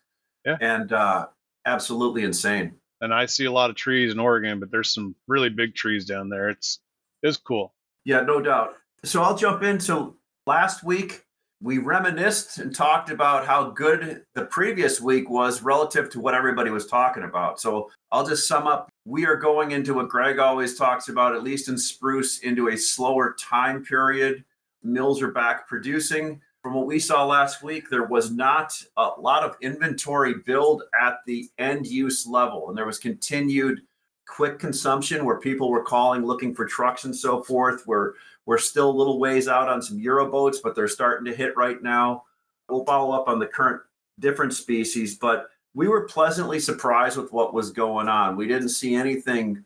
Yeah. 0.46 0.58
and 0.62 0.92
uh, 0.94 1.28
absolutely 1.66 2.24
insane. 2.24 2.74
And 3.02 3.14
I 3.14 3.26
see 3.26 3.46
a 3.46 3.52
lot 3.52 3.70
of 3.70 3.76
trees 3.76 4.14
in 4.14 4.20
Oregon, 4.20 4.60
but 4.60 4.72
there's 4.72 4.94
some 4.94 5.16
really 5.28 5.50
big 5.50 5.76
trees 5.76 6.06
down 6.06 6.30
there. 6.30 6.50
It's 6.50 6.80
it's 7.24 7.38
cool. 7.38 7.74
Yeah, 8.06 8.22
no 8.22 8.42
doubt. 8.42 8.76
So 9.04 9.22
I'll 9.22 9.38
jump 9.38 9.64
into 9.64 10.16
last 10.46 10.84
week. 10.84 11.26
We 11.64 11.78
reminisced 11.78 12.58
and 12.58 12.74
talked 12.74 13.12
about 13.12 13.46
how 13.46 13.70
good 13.70 14.24
the 14.34 14.46
previous 14.46 15.00
week 15.00 15.30
was 15.30 15.62
relative 15.62 16.10
to 16.12 16.20
what 16.20 16.34
everybody 16.34 16.72
was 16.72 16.88
talking 16.88 17.24
about. 17.24 17.60
So 17.60 17.92
I'll 18.12 18.26
just 18.26 18.48
sum 18.48 18.66
up. 18.66 18.90
We 19.06 19.28
are 19.28 19.36
going 19.36 19.72
into 19.72 19.94
what 19.94 20.10
Greg 20.10 20.40
always 20.40 20.76
talks 20.76 21.10
about, 21.10 21.36
at 21.36 21.44
least 21.44 21.70
in 21.70 21.78
spruce, 21.78 22.40
into 22.40 22.70
a 22.70 22.78
slower 22.78 23.36
time 23.40 23.84
period. 23.84 24.44
Mills 24.84 25.22
are 25.22 25.32
back 25.32 25.68
producing. 25.68 26.42
From 26.64 26.76
what 26.76 26.86
we 26.86 27.00
saw 27.00 27.26
last 27.26 27.64
week, 27.64 27.90
there 27.90 28.06
was 28.06 28.30
not 28.30 28.80
a 28.96 29.10
lot 29.18 29.44
of 29.44 29.58
inventory 29.62 30.36
build 30.46 30.84
at 31.00 31.20
the 31.26 31.50
end 31.58 31.88
use 31.88 32.28
level, 32.28 32.70
and 32.70 32.78
there 32.78 32.86
was 32.86 33.00
continued 33.00 33.82
quick 34.28 34.60
consumption 34.60 35.26
where 35.26 35.40
people 35.40 35.70
were 35.70 35.84
calling 35.84 36.24
looking 36.24 36.54
for 36.54 36.66
trucks 36.66 37.04
and 37.04 37.16
so 37.16 37.42
forth. 37.42 37.86
We're 37.88 38.14
we're 38.46 38.60
still 38.60 38.90
a 38.90 38.98
little 38.98 39.20
ways 39.20 39.48
out 39.48 39.70
on 39.70 39.82
some 39.82 40.00
Euro 40.00 40.30
boats, 40.30 40.60
but 40.64 40.76
they're 40.76 40.88
starting 40.88 41.26
to 41.26 41.36
hit 41.36 41.56
right 41.58 41.82
now. 41.82 42.24
We'll 42.70 42.86
follow 42.86 43.12
up 43.12 43.28
on 43.28 43.40
the 43.40 43.48
current 43.48 43.82
different 44.20 44.54
species, 44.54 45.18
but 45.18 45.50
we 45.74 45.88
were 45.88 46.06
pleasantly 46.06 46.60
surprised 46.60 47.18
with 47.18 47.32
what 47.32 47.54
was 47.54 47.72
going 47.72 48.08
on. 48.08 48.36
We 48.36 48.48
didn't 48.48 48.70
see 48.70 48.94
anything 48.94 49.66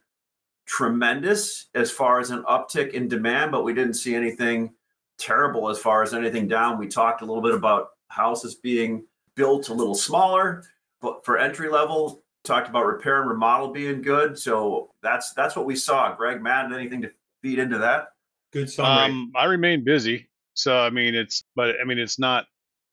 tremendous 0.66 1.68
as 1.76 1.92
far 1.92 2.20
as 2.20 2.32
an 2.32 2.44
uptick 2.44 2.92
in 2.92 3.08
demand, 3.08 3.52
but 3.52 3.64
we 3.64 3.74
didn't 3.74 3.96
see 3.96 4.16
anything 4.16 4.74
terrible 5.18 5.70
as 5.70 5.80
far 5.80 6.04
as 6.04 6.14
anything 6.14 6.48
down. 6.48 6.78
We 6.78 6.88
talked 6.88 7.22
a 7.22 7.26
little 7.26 7.42
bit 7.42 7.54
about 7.54 7.90
houses 8.10 8.56
being 8.56 9.06
built 9.36 9.70
a 9.70 9.74
little 9.74 9.96
smaller, 9.96 10.64
but 11.02 11.26
for 11.26 11.38
entry 11.38 11.70
level, 11.70 12.24
talked 12.44 12.70
about 12.70 12.86
repair 12.86 13.22
and 13.22 13.30
remodel 13.30 13.72
being 13.72 14.02
good. 14.02 14.38
So 14.38 14.92
that's 15.02 15.34
that's 15.34 15.56
what 15.56 15.66
we 15.66 15.76
saw. 15.76 16.16
Greg, 16.16 16.42
Matt, 16.42 16.72
anything 16.72 17.02
to 17.02 17.12
feed 17.42 17.60
into 17.60 17.80
that? 17.80 18.10
Good 18.54 18.70
summary. 18.70 19.12
Um, 19.12 19.32
I 19.36 19.46
remain 19.46 19.84
busy, 19.84 20.30
so 20.54 20.78
I 20.78 20.90
mean 20.90 21.16
it's, 21.16 21.44
but 21.56 21.76
I 21.82 21.84
mean 21.84 22.00
it's 22.00 22.20
not 22.20 22.46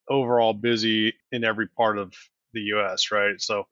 overall 0.09 0.53
busy 0.53 1.15
in 1.31 1.45
every 1.45 1.69
part 1.69 1.99
of 1.99 2.13
the 2.53 2.61
U.S. 2.63 3.13
Right? 3.13 3.41
So 3.41 3.67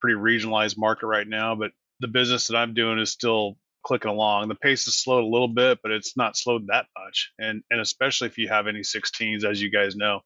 pretty 0.00 0.16
regionalized 0.16 0.78
market 0.78 1.06
right 1.06 1.28
now, 1.28 1.54
but 1.54 1.72
the 2.00 2.08
business 2.08 2.48
that 2.48 2.56
I'm 2.56 2.74
doing 2.74 2.98
is 2.98 3.10
still 3.10 3.56
clicking 3.86 4.10
along. 4.10 4.48
The 4.48 4.56
pace 4.56 4.84
has 4.86 4.96
slowed 4.96 5.22
a 5.22 5.28
little 5.28 5.48
bit, 5.48 5.78
but 5.80 5.92
it's 5.92 6.16
not 6.16 6.36
slowed 6.36 6.66
that 6.66 6.86
much. 6.98 7.32
And 7.38 7.62
and 7.70 7.80
especially 7.80 8.28
if 8.28 8.36
you 8.36 8.48
have 8.48 8.66
any 8.66 8.80
16s, 8.80 9.44
as 9.44 9.62
you 9.62 9.70
guys 9.70 9.94
know, 9.94 10.20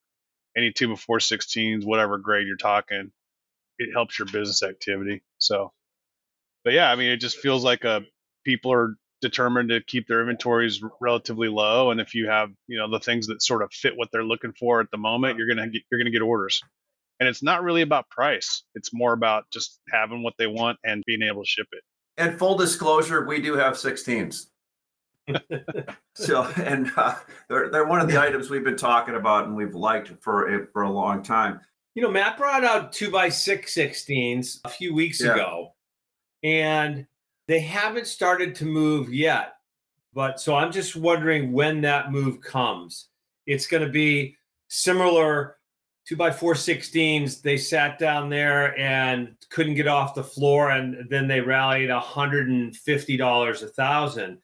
any 0.56 0.72
two 0.72 0.88
before 0.88 1.18
16s, 1.18 1.84
whatever 1.84 2.18
grade 2.18 2.46
you're 2.46 2.56
talking, 2.56 3.12
it 3.78 3.92
helps 3.92 4.18
your 4.18 4.26
business 4.26 4.62
activity. 4.62 5.22
So, 5.38 5.72
but 6.64 6.72
yeah, 6.72 6.90
I 6.90 6.96
mean, 6.96 7.10
it 7.10 7.18
just 7.18 7.38
feels 7.38 7.62
like 7.62 7.84
a 7.84 8.02
people 8.44 8.72
are 8.72 8.96
determined 9.20 9.68
to 9.68 9.82
keep 9.82 10.08
their 10.08 10.20
inventories 10.20 10.82
relatively 11.00 11.48
low, 11.48 11.90
and 11.90 12.00
if 12.00 12.14
you 12.14 12.28
have 12.28 12.50
you 12.66 12.78
know 12.78 12.90
the 12.90 13.00
things 13.00 13.26
that 13.26 13.42
sort 13.42 13.62
of 13.62 13.72
fit 13.72 13.96
what 13.96 14.08
they're 14.10 14.24
looking 14.24 14.54
for 14.58 14.80
at 14.80 14.90
the 14.90 14.98
moment, 14.98 15.36
you're 15.36 15.48
gonna 15.48 15.68
get, 15.68 15.82
you're 15.90 16.00
gonna 16.00 16.10
get 16.10 16.22
orders. 16.22 16.62
And 17.20 17.28
it's 17.28 17.42
not 17.42 17.62
really 17.62 17.82
about 17.82 18.08
price; 18.08 18.64
it's 18.74 18.94
more 18.94 19.12
about 19.12 19.44
just 19.52 19.78
having 19.92 20.22
what 20.22 20.34
they 20.38 20.46
want 20.46 20.78
and 20.82 21.02
being 21.06 21.22
able 21.22 21.42
to 21.42 21.48
ship 21.48 21.66
it. 21.72 21.82
And 22.20 22.38
full 22.38 22.54
disclosure, 22.54 23.24
we 23.24 23.40
do 23.40 23.54
have 23.54 23.74
16s. 23.74 24.48
so, 26.14 26.42
and 26.62 26.92
uh, 26.94 27.14
they're, 27.48 27.70
they're 27.70 27.86
one 27.86 28.00
of 28.00 28.08
the 28.08 28.20
items 28.20 28.50
we've 28.50 28.62
been 28.62 28.76
talking 28.76 29.14
about 29.14 29.46
and 29.46 29.56
we've 29.56 29.74
liked 29.74 30.12
for 30.20 30.54
a, 30.54 30.66
for 30.66 30.82
a 30.82 30.90
long 30.90 31.22
time. 31.22 31.60
You 31.94 32.02
know, 32.02 32.10
Matt 32.10 32.36
brought 32.36 32.62
out 32.62 32.92
two 32.92 33.10
by 33.10 33.30
six 33.30 33.74
16s 33.74 34.60
a 34.64 34.68
few 34.68 34.94
weeks 34.94 35.22
Yeah. 35.22 35.32
ago, 35.32 35.74
and 36.42 37.06
they 37.48 37.60
haven't 37.60 38.06
started 38.06 38.54
to 38.56 38.66
move 38.66 39.12
yet. 39.14 39.54
But 40.12 40.40
so 40.40 40.54
I'm 40.54 40.72
just 40.72 40.96
wondering 40.96 41.52
when 41.52 41.80
that 41.82 42.12
move 42.12 42.42
comes. 42.42 43.08
It's 43.46 43.66
going 43.66 43.84
to 43.84 43.88
be 43.90 44.36
similar 44.68 45.56
two 46.10 46.16
by 46.16 46.28
four 46.28 46.54
16s. 46.54 47.40
They 47.40 47.56
sat 47.56 47.96
down 48.00 48.28
there 48.30 48.76
and 48.76 49.36
couldn't 49.48 49.74
get 49.74 49.86
off 49.86 50.16
the 50.16 50.24
floor, 50.24 50.70
and 50.70 51.06
then 51.08 51.28
they 51.28 51.40
rallied 51.40 51.88
$150 51.88 53.62
a 53.62 53.68
thousand. 53.68 54.38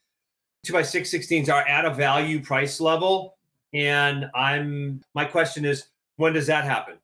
Two 0.64 0.72
by 0.72 0.82
six 0.82 1.10
16s 1.10 1.48
are 1.48 1.66
at 1.66 1.84
a 1.84 1.92
value 1.92 2.40
price 2.40 2.80
level. 2.80 3.36
And 3.74 4.30
I'm 4.32 5.02
my 5.12 5.24
question 5.24 5.64
is, 5.64 5.88
when 6.18 6.34
does 6.34 6.46
that 6.46 6.62
happen? 6.62 6.98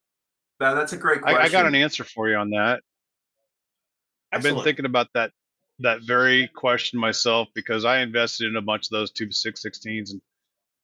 Now, 0.60 0.74
that's 0.74 0.92
a 0.92 0.96
great 0.96 1.18
I, 1.24 1.32
question. 1.32 1.42
I 1.42 1.48
got 1.48 1.66
an 1.66 1.74
answer 1.74 2.04
for 2.04 2.28
you 2.28 2.36
on 2.36 2.50
that. 2.50 2.82
I've 4.32 4.44
been 4.44 4.62
thinking 4.62 4.84
about 4.84 5.08
that 5.14 5.32
that 5.80 6.02
very 6.02 6.46
question 6.54 7.00
myself 7.00 7.48
because 7.52 7.84
I 7.84 7.98
invested 7.98 8.46
in 8.46 8.54
a 8.54 8.62
bunch 8.62 8.86
of 8.86 8.90
those 8.90 9.10
two 9.10 9.32
six 9.32 9.60
sixteens 9.60 10.12
and 10.12 10.20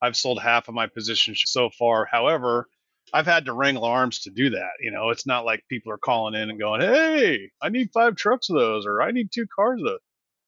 I've 0.02 0.16
sold 0.16 0.42
half 0.42 0.66
of 0.66 0.74
my 0.74 0.88
position 0.88 1.36
so 1.36 1.70
far. 1.78 2.04
However, 2.10 2.66
I've 3.12 3.26
had 3.26 3.46
to 3.46 3.52
ring 3.52 3.76
alarms 3.76 4.20
to 4.20 4.30
do 4.30 4.50
that. 4.50 4.72
You 4.80 4.90
know, 4.90 5.10
it's 5.10 5.26
not 5.26 5.44
like 5.44 5.64
people 5.68 5.92
are 5.92 5.98
calling 5.98 6.34
in 6.34 6.50
and 6.50 6.58
going, 6.58 6.80
"Hey, 6.80 7.50
I 7.62 7.68
need 7.68 7.90
five 7.92 8.16
trucks 8.16 8.50
of 8.50 8.56
those," 8.56 8.86
or 8.86 9.02
"I 9.02 9.10
need 9.12 9.30
two 9.32 9.46
cars 9.46 9.80
of 9.80 9.86
those." 9.86 10.00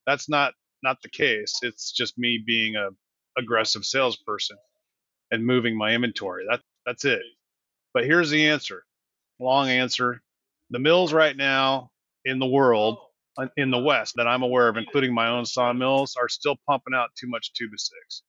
That's 0.07 0.29
not 0.29 0.55
not 0.83 1.03
the 1.03 1.11
case. 1.11 1.61
It's 1.63 1.93
just 1.93 2.19
me 2.19 2.43
being 2.45 2.77
a 2.77 2.91
aggressive 3.39 3.85
salesperson 3.85 4.59
and 5.31 5.47
moving 5.47 5.77
my 5.77 5.95
inventory. 5.95 6.45
That 6.49 6.61
that's 6.87 7.05
it. 7.05 7.23
But 7.95 8.05
here's 8.05 8.31
the 8.31 8.49
answer. 8.49 8.85
Long 9.39 9.69
answer. 9.69 10.23
The 10.71 10.79
mills 10.79 11.13
right 11.13 11.37
now 11.37 11.91
in 12.25 12.39
the 12.39 12.47
world 12.47 12.99
uh, 13.39 13.49
in 13.57 13.71
the 13.71 13.79
West 13.79 14.15
that 14.17 14.29
I'm 14.29 14.43
aware 14.43 14.69
of, 14.69 14.77
including 14.77 15.15
my 15.15 15.29
own 15.29 15.47
sawmills, 15.47 16.17
are 16.17 16.29
still 16.29 16.57
pumping 16.69 16.95
out 16.95 17.11
too 17.17 17.29
much 17.29 17.53
by 17.59 17.67
six. 17.77 18.23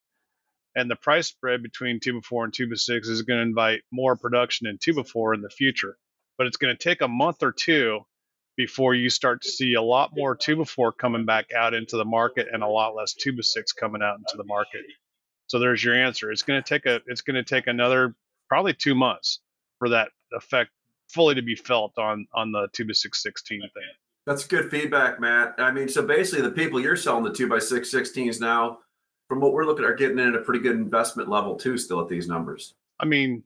And 0.76 0.90
the 0.90 0.96
price 0.96 1.28
spread 1.28 1.62
between 1.62 2.00
two 2.00 2.14
by 2.14 2.20
four 2.22 2.46
and 2.46 2.54
two 2.54 2.68
by 2.68 2.76
six 2.76 3.08
is 3.08 3.24
going 3.24 3.40
to 3.40 3.44
invite 3.44 3.82
more 3.92 4.16
production 4.16 4.68
in 4.68 4.78
two 4.78 4.94
by 4.94 5.04
four 5.04 5.34
in 5.34 5.42
the 5.42 5.50
future. 5.50 5.98
But 6.38 6.48
it's 6.48 6.58
going 6.58 6.76
to 6.76 6.82
take 6.82 7.02
a 7.02 7.08
month 7.08 7.44
or 7.44 7.52
two 7.52 8.02
before 8.58 8.94
you 8.94 9.10
start 9.10 9.42
to 9.42 9.50
see 9.50 9.74
a 9.74 9.82
lot 9.82 10.12
more 10.16 10.36
two 10.36 10.56
by 10.56 10.64
four 10.64 10.92
coming 10.92 11.26
back 11.26 11.48
out 11.56 11.74
into 11.74 11.98
the 11.98 12.06
market 12.06 12.48
and 12.52 12.64
a 12.64 12.68
lot 12.68 12.96
less 12.96 13.14
two 13.14 13.34
by 13.34 13.42
six 13.42 13.74
coming 13.74 14.02
out 14.02 14.18
into 14.18 14.38
the 14.38 14.46
market. 14.46 14.82
So 15.48 15.60
there's 15.60 15.84
your 15.84 15.96
answer. 15.96 16.32
It's 16.32 16.44
going 16.44 16.62
to 16.62 16.68
take 16.68 16.86
a 16.86 17.02
it's 17.08 17.22
going 17.22 17.36
to 17.36 17.44
take 17.44 17.68
another 17.68 18.16
probably 18.48 18.74
two 18.74 18.96
months 18.96 19.40
for 19.80 19.90
that 19.90 20.10
effect 20.32 20.72
fully 21.10 21.36
to 21.36 21.42
be 21.42 21.56
felt 21.56 21.98
on 21.98 22.28
on 22.34 22.52
the 22.52 22.70
two 22.72 22.86
by 22.86 22.94
six 22.94 23.22
sixteen 23.22 23.60
thing. 23.60 23.84
That's 24.26 24.46
good 24.46 24.70
feedback, 24.70 25.20
Matt. 25.20 25.56
I 25.58 25.72
mean, 25.72 25.90
so 25.90 26.06
basically, 26.06 26.42
the 26.42 26.52
people 26.52 26.80
you're 26.80 26.96
selling 26.96 27.24
the 27.24 27.34
two 27.34 27.50
by 27.50 27.60
six 27.60 27.92
16s 27.92 28.40
now, 28.40 28.80
from 29.32 29.40
what 29.40 29.54
we're 29.54 29.64
looking 29.64 29.86
at, 29.86 29.92
are 29.92 29.96
getting 29.96 30.20
in 30.20 30.28
at 30.28 30.36
a 30.36 30.44
pretty 30.44 30.60
good 30.60 30.76
investment 30.76 31.30
level 31.30 31.56
too. 31.56 31.78
Still 31.78 32.02
at 32.02 32.10
these 32.10 32.28
numbers. 32.28 32.74
I 33.00 33.06
mean, 33.06 33.44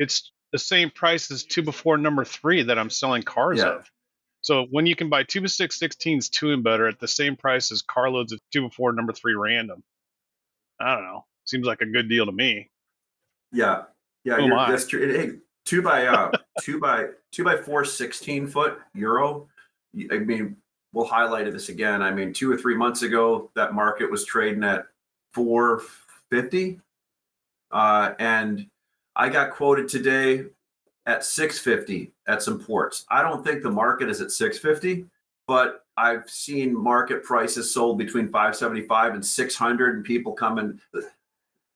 it's 0.00 0.32
the 0.50 0.58
same 0.58 0.90
price 0.90 1.30
as 1.30 1.44
two 1.44 1.62
before 1.62 1.96
number 1.96 2.24
three 2.24 2.60
that 2.64 2.76
I'm 2.76 2.90
selling 2.90 3.22
cars 3.22 3.58
Yeah. 3.60 3.76
of. 3.76 3.88
So 4.40 4.66
when 4.72 4.84
you 4.84 4.96
can 4.96 5.08
buy 5.08 5.22
two 5.22 5.40
by 5.40 5.46
six 5.46 5.78
16s 5.78 6.28
two 6.28 6.50
and 6.52 6.64
better 6.64 6.88
at 6.88 6.98
the 6.98 7.06
same 7.06 7.36
price 7.36 7.70
as 7.70 7.82
carloads 7.82 8.32
of 8.32 8.40
two 8.52 8.62
before 8.62 8.92
number 8.92 9.12
three 9.12 9.34
random, 9.34 9.84
I 10.80 10.96
don't 10.96 11.04
know. 11.04 11.24
Seems 11.44 11.68
like 11.68 11.82
a 11.82 11.86
good 11.86 12.08
deal 12.08 12.26
to 12.26 12.32
me. 12.32 12.68
Yeah, 13.52 13.82
yeah, 14.24 14.38
Oh, 14.40 14.44
you're, 14.44 14.56
that's 14.56 14.88
true. 14.88 15.12
Hey, 15.12 15.30
two 15.66 15.82
by 15.82 16.06
uh, 16.06 16.32
two 16.62 16.80
by 16.80 17.10
two 17.30 17.44
by 17.44 17.56
four 17.58 17.84
16 17.84 18.48
foot 18.48 18.80
euro. 18.92 19.46
I 20.10 20.18
mean, 20.18 20.56
we'll 20.92 21.06
highlight 21.06 21.52
this 21.52 21.68
again. 21.68 22.02
I 22.02 22.10
mean, 22.10 22.32
two 22.32 22.50
or 22.50 22.56
three 22.58 22.74
months 22.76 23.02
ago, 23.02 23.52
that 23.54 23.72
market 23.72 24.10
was 24.10 24.24
trading 24.24 24.64
at 24.64 24.86
450, 25.32 26.80
uh, 27.70 28.12
and 28.18 28.66
I 29.16 29.28
got 29.28 29.52
quoted 29.52 29.88
today 29.88 30.44
at 31.06 31.24
650 31.24 32.12
at 32.26 32.42
some 32.42 32.60
ports. 32.60 33.04
I 33.10 33.22
don't 33.22 33.44
think 33.44 33.62
the 33.62 33.70
market 33.70 34.10
is 34.10 34.20
at 34.20 34.30
650, 34.30 35.06
but 35.46 35.84
I've 35.96 36.28
seen 36.28 36.76
market 36.76 37.24
prices 37.24 37.72
sold 37.72 37.98
between 37.98 38.26
575 38.28 39.14
and 39.14 39.24
600, 39.24 39.96
and 39.96 40.04
people 40.04 40.32
coming. 40.32 40.78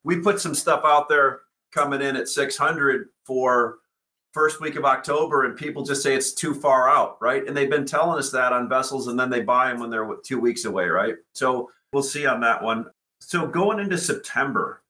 We 0.03 0.19
put 0.19 0.39
some 0.39 0.55
stuff 0.55 0.81
out 0.85 1.09
there 1.09 1.41
coming 1.73 2.01
in 2.01 2.15
at 2.15 2.29
600 2.29 3.09
for 3.25 3.79
first 4.33 4.61
week 4.61 4.75
of 4.75 4.85
October, 4.85 5.45
and 5.45 5.55
people 5.55 5.83
just 5.83 6.01
say 6.01 6.15
it's 6.15 6.33
too 6.33 6.53
far 6.53 6.89
out, 6.89 7.17
right? 7.21 7.45
And 7.47 7.55
they've 7.55 7.69
been 7.69 7.85
telling 7.85 8.17
us 8.17 8.31
that 8.31 8.53
on 8.53 8.69
vessels, 8.69 9.07
and 9.07 9.19
then 9.19 9.29
they 9.29 9.41
buy 9.41 9.69
them 9.69 9.79
when 9.79 9.89
they're 9.89 10.09
two 10.23 10.39
weeks 10.39 10.65
away, 10.65 10.85
right? 10.87 11.15
So 11.33 11.69
we'll 11.91 12.03
see 12.03 12.25
on 12.25 12.39
that 12.41 12.61
one. 12.61 12.85
So 13.27 13.47
going 13.47 13.79
into 13.79 13.97
September, 13.97 14.83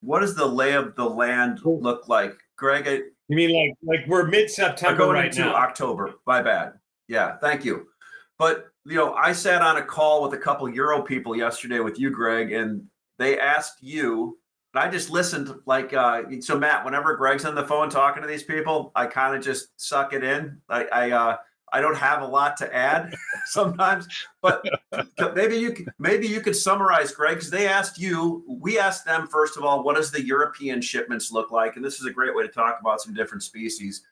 what 0.00 0.20
does 0.20 0.34
the 0.34 0.46
lay 0.46 0.72
of 0.74 0.94
the 0.96 1.04
land 1.04 1.60
look 1.64 2.08
like, 2.08 2.34
Greg? 2.56 2.86
I, 2.86 3.02
You 3.28 3.36
mean 3.36 3.76
like 3.82 3.98
like 4.00 4.08
we're 4.08 4.26
mid 4.28 4.50
September 4.50 4.96
going 4.98 5.14
right 5.16 5.26
into 5.26 5.40
now? 5.40 5.54
October. 5.54 6.14
My 6.26 6.42
bad. 6.42 6.74
Yeah, 7.08 7.36
thank 7.38 7.64
you. 7.64 7.88
But 8.38 8.68
you 8.84 8.96
know, 8.96 9.14
I 9.14 9.32
sat 9.32 9.62
on 9.62 9.76
a 9.76 9.82
call 9.84 10.22
with 10.22 10.34
a 10.34 10.38
couple 10.38 10.68
Euro 10.68 11.02
people 11.02 11.36
yesterday 11.36 11.80
with 11.80 11.98
you, 11.98 12.10
Greg, 12.10 12.52
and 12.52 12.86
they 13.18 13.38
asked 13.38 13.82
you. 13.82 14.38
And 14.74 14.82
I 14.82 14.90
just 14.90 15.10
listened, 15.10 15.54
like 15.66 15.92
uh, 15.92 16.22
so. 16.40 16.58
Matt, 16.58 16.84
whenever 16.84 17.14
Greg's 17.16 17.44
on 17.44 17.54
the 17.54 17.66
phone 17.66 17.90
talking 17.90 18.22
to 18.22 18.28
these 18.28 18.42
people, 18.42 18.90
I 18.96 19.06
kind 19.06 19.36
of 19.36 19.44
just 19.44 19.68
suck 19.80 20.12
it 20.14 20.24
in. 20.24 20.58
I 20.68 20.84
I, 20.84 21.10
uh, 21.10 21.36
I 21.72 21.80
don't 21.80 21.96
have 21.96 22.22
a 22.22 22.26
lot 22.26 22.56
to 22.58 22.74
add 22.74 23.14
sometimes, 23.46 24.06
but 24.42 24.62
maybe 25.34 25.56
you 25.56 25.72
could, 25.72 25.88
maybe 25.98 26.26
you 26.26 26.40
could 26.40 26.54
summarize, 26.54 27.12
Greg, 27.12 27.36
because 27.36 27.50
they 27.50 27.66
asked 27.66 27.98
you. 27.98 28.44
We 28.46 28.78
asked 28.78 29.04
them 29.04 29.26
first 29.26 29.56
of 29.56 29.64
all, 29.64 29.82
what 29.82 29.96
does 29.96 30.10
the 30.10 30.24
European 30.24 30.82
shipments 30.82 31.32
look 31.32 31.50
like? 31.50 31.76
And 31.76 31.84
this 31.84 31.98
is 31.98 32.06
a 32.06 32.12
great 32.12 32.34
way 32.34 32.42
to 32.42 32.52
talk 32.52 32.78
about 32.80 33.00
some 33.00 33.14
different 33.14 33.42
species. 33.42 34.02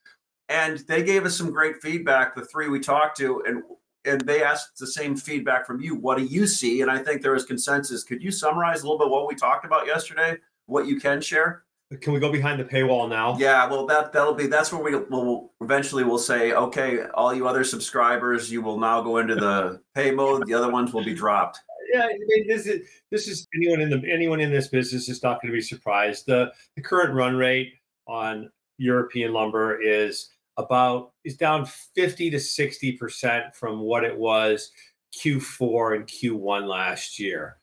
And 0.48 0.78
they 0.88 1.02
gave 1.02 1.24
us 1.24 1.36
some 1.36 1.50
great 1.50 1.80
feedback 1.80 2.34
the 2.34 2.44
three 2.44 2.68
we 2.68 2.80
talked 2.80 3.16
to 3.18 3.42
and 3.46 3.62
and 4.06 4.22
they 4.22 4.42
asked 4.42 4.78
the 4.78 4.86
same 4.86 5.14
feedback 5.14 5.66
from 5.66 5.78
you. 5.80 5.94
What 5.94 6.16
do 6.16 6.24
you 6.24 6.46
see? 6.46 6.80
And 6.80 6.90
i 6.90 6.96
think 6.96 7.20
there 7.20 7.32
was 7.32 7.44
consensus. 7.44 8.02
Could 8.02 8.22
you 8.22 8.30
summarize 8.30 8.80
a 8.80 8.84
little 8.84 8.98
bit 8.98 9.10
what 9.10 9.28
we 9.28 9.34
talked 9.34 9.66
about 9.66 9.86
yesterday? 9.86 10.38
What 10.64 10.86
you 10.86 10.98
can 10.98 11.20
share 11.20 11.64
Can 12.00 12.12
we 12.12 12.20
go 12.20 12.30
behind 12.30 12.60
the 12.60 12.64
paywall 12.64 13.08
now? 13.08 13.36
yeah 13.38 13.68
well 13.68 13.86
that 13.86 14.12
that'll 14.12 14.34
be 14.34 14.46
that's 14.46 14.72
where 14.72 14.82
we 14.82 14.94
will 14.94 15.52
eventually 15.60 16.04
we'll 16.04 16.18
say 16.18 16.52
okay 16.52 17.04
all 17.14 17.34
you 17.34 17.48
other 17.48 17.64
subscribers 17.64 18.50
you 18.50 18.62
will 18.62 18.78
now 18.78 19.00
go 19.00 19.18
into 19.18 19.34
the 19.34 19.80
pay 19.94 20.10
mode 20.10 20.46
the 20.46 20.54
other 20.54 20.70
ones 20.70 20.92
will 20.92 21.04
be 21.04 21.14
dropped 21.14 21.60
yeah, 21.92 22.04
I 22.04 22.18
mean, 22.18 22.46
this 22.46 22.66
is 22.66 22.88
this 23.10 23.28
is 23.28 23.46
anyone 23.54 23.80
in 23.80 23.90
the 23.90 24.02
anyone 24.10 24.40
in 24.40 24.50
this 24.50 24.68
business 24.68 25.08
is 25.08 25.22
not 25.22 25.40
going 25.40 25.52
to 25.52 25.56
be 25.56 25.62
surprised. 25.62 26.26
The 26.26 26.52
the 26.76 26.82
current 26.82 27.14
run 27.14 27.36
rate 27.36 27.74
on 28.06 28.50
European 28.78 29.32
lumber 29.32 29.80
is 29.80 30.30
about 30.56 31.12
is 31.24 31.36
down 31.36 31.66
50 31.66 32.30
to 32.30 32.40
60 32.40 32.92
percent 32.92 33.54
from 33.54 33.80
what 33.80 34.04
it 34.04 34.16
was 34.16 34.70
Q4 35.16 35.96
and 35.96 36.06
Q1 36.06 36.68
last 36.68 37.18
year. 37.18 37.56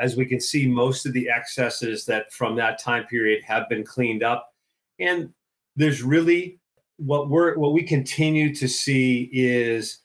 As 0.00 0.16
we 0.16 0.26
can 0.26 0.40
see, 0.40 0.66
most 0.66 1.06
of 1.06 1.12
the 1.12 1.28
excesses 1.28 2.04
that 2.06 2.32
from 2.32 2.56
that 2.56 2.80
time 2.80 3.04
period 3.04 3.42
have 3.44 3.68
been 3.68 3.84
cleaned 3.84 4.22
up, 4.22 4.48
and 4.98 5.30
there's 5.76 6.02
really 6.02 6.58
what 6.96 7.28
we're 7.28 7.56
what 7.56 7.72
we 7.72 7.82
continue 7.82 8.54
to 8.54 8.68
see 8.68 9.28
is 9.32 10.00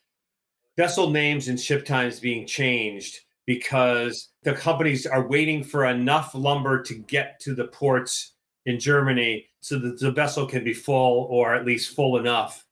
vessel 0.77 1.09
names 1.09 1.47
and 1.47 1.59
ship 1.59 1.85
times 1.85 2.19
being 2.19 2.45
changed 2.45 3.19
because 3.45 4.29
the 4.43 4.53
companies 4.53 5.05
are 5.05 5.27
waiting 5.27 5.63
for 5.63 5.85
enough 5.85 6.35
lumber 6.35 6.81
to 6.83 6.95
get 6.95 7.39
to 7.39 7.55
the 7.55 7.67
ports 7.67 8.33
in 8.65 8.79
Germany 8.79 9.45
so 9.61 9.79
that 9.79 9.99
the 9.99 10.11
vessel 10.11 10.45
can 10.45 10.63
be 10.63 10.73
full 10.73 11.27
or 11.29 11.55
at 11.55 11.65
least 11.65 11.95
full 11.95 12.17
enough 12.17 12.65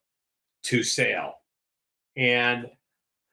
to 0.64 0.84
sail. 0.84 1.36
And 2.18 2.68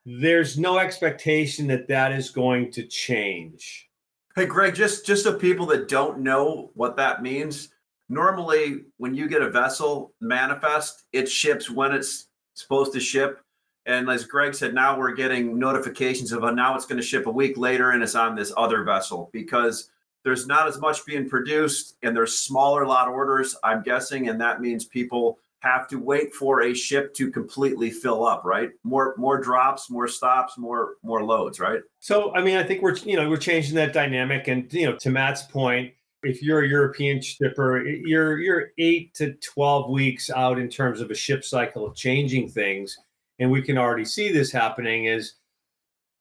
there's 0.05 0.59
no 0.59 0.79
expectation 0.79 1.67
that 1.69 1.89
that 1.89 2.13
is 2.13 2.31
going 2.31 2.71
to 2.73 2.85
change. 2.85 3.89
Hey, 4.35 4.47
Greg, 4.47 4.75
just 4.75 5.07
just 5.07 5.25
so 5.25 5.35
people 5.35 5.67
that 5.67 5.89
don't 5.89 6.21
know 6.21 6.71
what 6.75 6.97
that 6.97 7.23
means, 7.23 7.69
normally 8.09 8.85
when 8.97 9.15
you 9.15 9.29
get 9.29 9.43
a 9.43 9.51
vessel 9.51 10.13
manifest, 10.21 11.05
it 11.13 11.29
ships 11.29 11.71
when 11.71 11.93
it's 11.93 12.29
supposed 12.55 12.93
to 12.95 13.01
ship. 13.01 13.41
And 13.85 14.09
as 14.09 14.25
Greg 14.25 14.55
said, 14.55 14.75
now 14.75 14.97
we're 14.97 15.13
getting 15.13 15.59
notifications 15.59 16.33
of 16.33 16.45
uh, 16.45 16.53
now 16.53 16.75
it's 16.77 16.87
going 16.87 17.01
to 17.01 17.07
ship 17.07 17.27
a 17.27 17.31
week 17.31 17.59
later 17.59 17.91
and 17.91 18.03
it's 18.03 18.15
on 18.15 18.37
this 18.37 18.53
other 18.57 18.85
vessel 18.85 19.29
because 19.33 19.91
there's 20.25 20.47
not 20.47 20.69
as 20.69 20.79
much 20.79 21.05
being 21.05 21.29
produced 21.29 21.97
and 22.03 22.17
there's 22.17 22.39
smaller 22.39 22.87
lot 22.87 23.09
orders, 23.09 23.57
I'm 23.65 23.83
guessing, 23.83 24.29
and 24.29 24.41
that 24.41 24.61
means 24.61 24.85
people 24.85 25.39
have 25.63 25.87
to 25.89 25.97
wait 25.97 26.35
for 26.35 26.63
a 26.63 26.75
ship 26.75 27.15
to 27.15 27.31
completely 27.31 27.91
fill 27.91 28.27
up, 28.27 28.45
right? 28.45 28.71
More 28.83 29.15
more 29.17 29.41
drops, 29.41 29.91
more 29.91 30.09
stops, 30.09 30.59
more 30.59 30.97
more 31.03 31.25
loads, 31.25 31.61
right? 31.61 31.81
So, 32.01 32.35
I 32.35 32.43
mean, 32.43 32.57
I 32.57 32.65
think 32.65 32.83
we're 32.83 32.97
you 32.97 33.17
know 33.17 33.29
we're 33.31 33.37
changing 33.37 33.75
that 33.77 33.93
dynamic, 33.93 34.49
and 34.49 34.73
you 34.73 34.87
know, 34.87 34.97
to 34.97 35.11
Matt's 35.11 35.43
point, 35.43 35.93
if 36.23 36.43
you're 36.43 36.65
a 36.65 36.69
European 36.69 37.21
shipper, 37.23 37.85
you're 37.87 38.39
you're 38.39 38.71
eight 38.79 39.15
to 39.15 39.35
twelve 39.35 39.91
weeks 39.91 40.31
out 40.31 40.59
in 40.59 40.69
terms 40.69 41.01
of 41.01 41.11
a 41.11 41.15
ship 41.15 41.45
cycle 41.45 41.87
of 41.87 41.95
changing 41.95 42.49
things, 42.49 42.99
and 43.39 43.51
we 43.51 43.63
can 43.63 43.79
already 43.79 44.05
see 44.05 44.33
this 44.33 44.51
happening. 44.51 45.07
Is 45.07 45.35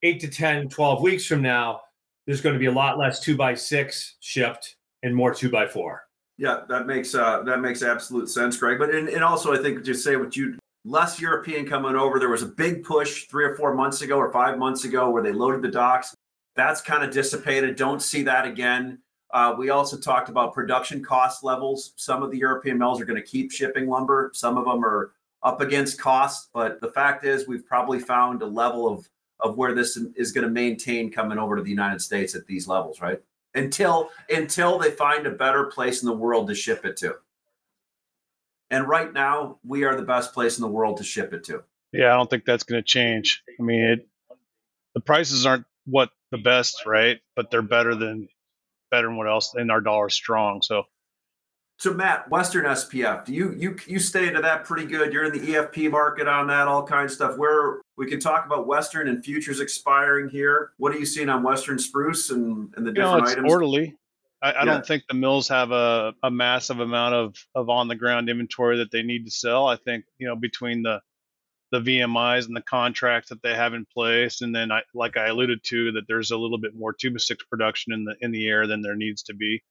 eight 0.04 0.20
to 0.20 0.28
10, 0.28 0.70
12 0.70 1.02
weeks 1.02 1.26
from 1.26 1.42
now, 1.42 1.82
there's 2.26 2.42
going 2.42 2.54
to 2.54 2.60
be 2.60 2.66
a 2.66 2.72
lot 2.72 2.98
less 2.98 3.20
two 3.20 3.36
by 3.36 3.54
six 3.54 4.16
shipped 4.20 4.78
and 5.04 5.16
more 5.16 5.34
two 5.34 5.50
by 5.50 5.68
four. 5.68 6.04
Yeah, 6.42 6.62
that 6.70 6.88
makes 6.88 7.14
uh, 7.14 7.44
that 7.44 7.62
makes 7.62 7.84
absolute 7.84 8.28
sense, 8.28 8.58
Greg. 8.58 8.80
But 8.80 8.90
and, 8.96 9.08
and 9.10 9.24
also, 9.24 9.54
I 9.54 9.62
think 9.62 9.86
just 9.86 10.04
say 10.04 10.16
what 10.16 10.36
you 10.36 10.58
less 10.84 11.22
European 11.22 11.68
coming 11.68 11.96
over. 11.96 12.18
There 12.18 12.30
was 12.30 12.42
a 12.42 12.48
big 12.48 12.84
push 12.84 13.26
three 13.26 13.46
or 13.46 13.56
four 13.56 13.76
months 13.76 14.02
ago 14.02 14.18
or 14.18 14.32
five 14.34 14.58
months 14.58 14.84
ago 14.84 15.12
where 15.12 15.22
they 15.22 15.34
loaded 15.34 15.62
the 15.62 15.68
docks. 15.68 16.16
That's 16.56 16.82
kind 16.82 17.04
of 17.04 17.12
dissipated. 17.12 17.76
Don't 17.76 18.02
see 18.02 18.24
that 18.24 18.48
again. 18.48 18.98
Uh, 19.32 19.54
we 19.56 19.70
also 19.70 19.98
talked 19.98 20.30
about 20.30 20.52
production 20.52 21.04
cost 21.04 21.44
levels. 21.44 21.94
Some 21.98 22.24
of 22.24 22.32
the 22.32 22.40
European 22.40 22.80
mills 22.80 23.00
are 23.00 23.06
going 23.06 23.22
to 23.22 23.28
keep 23.28 23.52
shipping 23.52 23.88
lumber. 23.88 24.32
Some 24.34 24.58
of 24.58 24.66
them 24.66 24.84
are 24.84 25.12
up 25.44 25.62
against 25.62 26.02
costs. 26.02 26.50
But 26.56 26.82
the 26.82 26.90
fact 26.90 27.24
is, 27.24 27.48
we've 27.48 27.68
probably 27.68 28.00
found 28.00 28.42
a 28.42 28.48
level 28.48 28.88
of 28.88 29.08
of 29.42 29.58
where 29.58 29.76
this 29.76 29.96
is 30.16 30.32
going 30.32 30.48
to 30.48 30.52
maintain 30.52 31.12
coming 31.12 31.38
over 31.38 31.56
to 31.56 31.62
the 31.62 31.70
United 31.70 32.02
States 32.02 32.34
at 32.34 32.48
these 32.48 32.68
levels, 32.68 33.00
right? 33.00 33.22
Until 33.54 34.10
until 34.30 34.78
they 34.78 34.92
find 34.92 35.28
a 35.28 35.32
better 35.32 35.66
place 35.66 36.02
in 36.02 36.08
the 36.08 36.16
world 36.16 36.48
to 36.48 36.56
ship 36.56 36.86
it 36.86 36.98
to. 36.98 37.16
And 38.70 38.88
right 38.88 39.12
now, 39.12 39.58
we 39.66 39.84
are 39.84 39.96
the 39.96 40.04
best 40.04 40.34
place 40.34 40.58
in 40.58 40.62
the 40.62 40.70
world 40.70 40.98
to 40.98 41.04
ship 41.04 41.34
it 41.34 41.44
to. 41.46 41.64
Yeah, 41.92 42.14
I 42.14 42.18
don't 42.18 42.30
think 42.30 42.46
that's 42.46 42.64
going 42.64 42.82
to 42.82 42.86
change. 42.86 43.44
I 43.60 43.64
mean, 43.64 43.84
it, 43.84 44.08
the 44.96 45.02
prices 45.02 45.46
aren't 45.46 45.66
what 45.86 46.10
the 46.32 46.38
best, 46.38 46.86
right? 46.86 47.20
But 47.36 47.52
they're 47.52 47.62
better 47.62 47.96
than 47.96 48.30
better 48.90 49.08
than 49.08 49.18
what 49.18 49.28
else, 49.28 49.54
and 49.56 49.72
our 49.72 49.82
dollar's 49.82 50.14
strong. 50.14 50.62
So 50.62 50.84
So 51.80 51.94
Matt, 51.94 52.30
Western 52.30 52.66
SPF, 52.66 53.26
do 53.26 53.34
you 53.34 53.54
you 53.58 53.76
you 53.88 54.00
stay 54.00 54.28
into 54.28 54.42
that 54.42 54.64
pretty 54.64 54.88
good? 54.88 55.12
You're 55.12 55.26
in 55.26 55.34
the 55.34 55.54
EFP 55.54 55.92
market 55.92 56.30
on 56.30 56.48
that, 56.48 56.68
all 56.70 56.84
kinds 56.84 57.12
of 57.12 57.16
stuff. 57.16 57.38
Where 57.38 57.81
we 57.98 58.08
can 58.08 58.20
talk 58.20 58.46
about 58.46 58.68
Western 58.68 59.08
and 59.08 59.24
futures 59.24 59.60
expiring 59.60 60.30
here. 60.30 60.72
What 60.78 60.94
are 60.94 61.00
you 61.00 61.06
seeing 61.06 61.30
on 61.30 61.44
Western 61.44 61.78
spruce 61.78 62.30
and, 62.30 62.74
and 62.76 62.86
the 62.86 62.92
You 62.92 63.02
know, 63.02 63.16
different 63.16 63.24
it's 63.24 63.32
items? 63.34 63.52
orderly. 63.52 63.96
I, 64.42 64.50
I 64.54 64.54
Yeah. 64.60 64.66
don't 64.66 64.86
think 64.86 65.04
the 65.08 65.14
mills 65.14 65.48
have 65.50 65.72
a, 65.72 66.14
a 66.24 66.32
massive 66.32 66.80
amount 66.80 67.14
of, 67.16 67.36
of 67.54 67.70
on 67.70 67.88
the 67.88 67.96
ground 67.96 68.30
inventory 68.30 68.78
that 68.78 68.92
they 68.92 69.04
need 69.04 69.26
to 69.26 69.32
sell. 69.32 69.68
I 69.68 69.76
think, 69.76 70.06
you 70.18 70.28
know, 70.28 70.36
between 70.36 70.84
the 70.84 71.02
the 71.72 71.80
VMIs 71.80 72.48
and 72.48 72.56
the 72.56 72.62
contracts 72.62 73.30
that 73.30 73.42
they 73.42 73.56
have 73.56 73.74
in 73.74 73.86
place, 73.86 74.42
and 74.42 74.54
then 74.54 74.74
I 74.74 74.82
like 74.94 75.16
I 75.16 75.28
alluded 75.28 75.64
to 75.66 75.94
that 75.94 76.02
there's 76.06 76.32
a 76.32 76.38
little 76.38 76.58
bit 76.60 76.76
more 76.76 76.92
tuba 76.92 77.18
six 77.20 77.46
production 77.46 77.94
in 77.94 78.04
the 78.04 78.16
in 78.20 78.32
the 78.32 78.46
air 78.48 78.68
than 78.68 78.82
there 78.82 78.96
needs 78.98 79.24
to 79.24 79.34
be. 79.34 79.64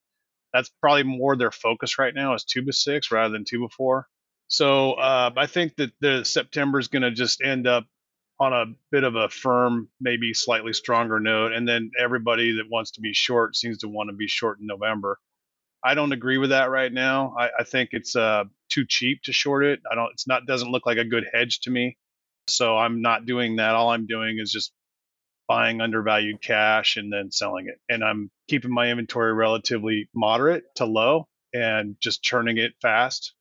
That's 0.54 0.70
probably 0.80 1.02
more 1.02 1.36
their 1.36 1.50
focus 1.50 1.98
right 1.98 2.14
now 2.14 2.34
is 2.34 2.44
tuba 2.44 2.72
six 2.72 3.10
rather 3.10 3.32
than 3.32 3.44
tuba 3.44 3.68
four. 3.68 4.06
So 4.48 4.94
uh, 4.94 5.30
I 5.36 5.46
think 5.46 5.76
that 5.76 5.92
the 6.00 6.24
September 6.24 6.78
is 6.78 6.88
going 6.88 7.02
to 7.02 7.10
just 7.10 7.42
end 7.42 7.66
up 7.66 7.84
on 8.40 8.52
a 8.54 8.64
bit 8.90 9.04
of 9.04 9.14
a 9.14 9.28
firm, 9.28 9.88
maybe 10.00 10.32
slightly 10.32 10.72
stronger 10.72 11.20
note, 11.20 11.52
and 11.52 11.68
then 11.68 11.90
everybody 11.98 12.56
that 12.56 12.70
wants 12.70 12.92
to 12.92 13.02
be 13.02 13.12
short 13.12 13.54
seems 13.54 13.78
to 13.78 13.88
want 13.88 14.08
to 14.08 14.16
be 14.16 14.26
short 14.26 14.58
in 14.60 14.66
November. 14.66 15.18
I 15.84 15.94
don't 15.94 16.12
agree 16.12 16.38
with 16.38 16.50
that 16.50 16.70
right 16.70 16.92
now. 16.92 17.34
I, 17.38 17.50
I 17.60 17.64
think 17.64 17.90
it's 17.92 18.16
uh, 18.16 18.44
too 18.70 18.84
cheap 18.88 19.22
to 19.24 19.32
short 19.32 19.64
it. 19.64 19.80
I 19.90 19.94
don't. 19.94 20.10
It's 20.12 20.26
not. 20.26 20.46
Doesn't 20.46 20.70
look 20.70 20.86
like 20.86 20.98
a 20.98 21.04
good 21.04 21.26
hedge 21.32 21.60
to 21.60 21.70
me. 21.70 21.96
So 22.48 22.76
I'm 22.76 23.02
not 23.02 23.26
doing 23.26 23.56
that. 23.56 23.74
All 23.74 23.90
I'm 23.90 24.06
doing 24.06 24.38
is 24.38 24.50
just 24.50 24.72
buying 25.48 25.80
undervalued 25.80 26.40
cash 26.40 26.96
and 26.96 27.12
then 27.12 27.30
selling 27.30 27.66
it. 27.68 27.78
And 27.88 28.04
I'm 28.04 28.30
keeping 28.48 28.72
my 28.72 28.90
inventory 28.90 29.32
relatively 29.32 30.08
moderate 30.14 30.64
to 30.76 30.84
low 30.84 31.28
and 31.52 31.96
just 32.00 32.22
churning 32.22 32.58
it 32.58 32.72
fast. 32.80 33.34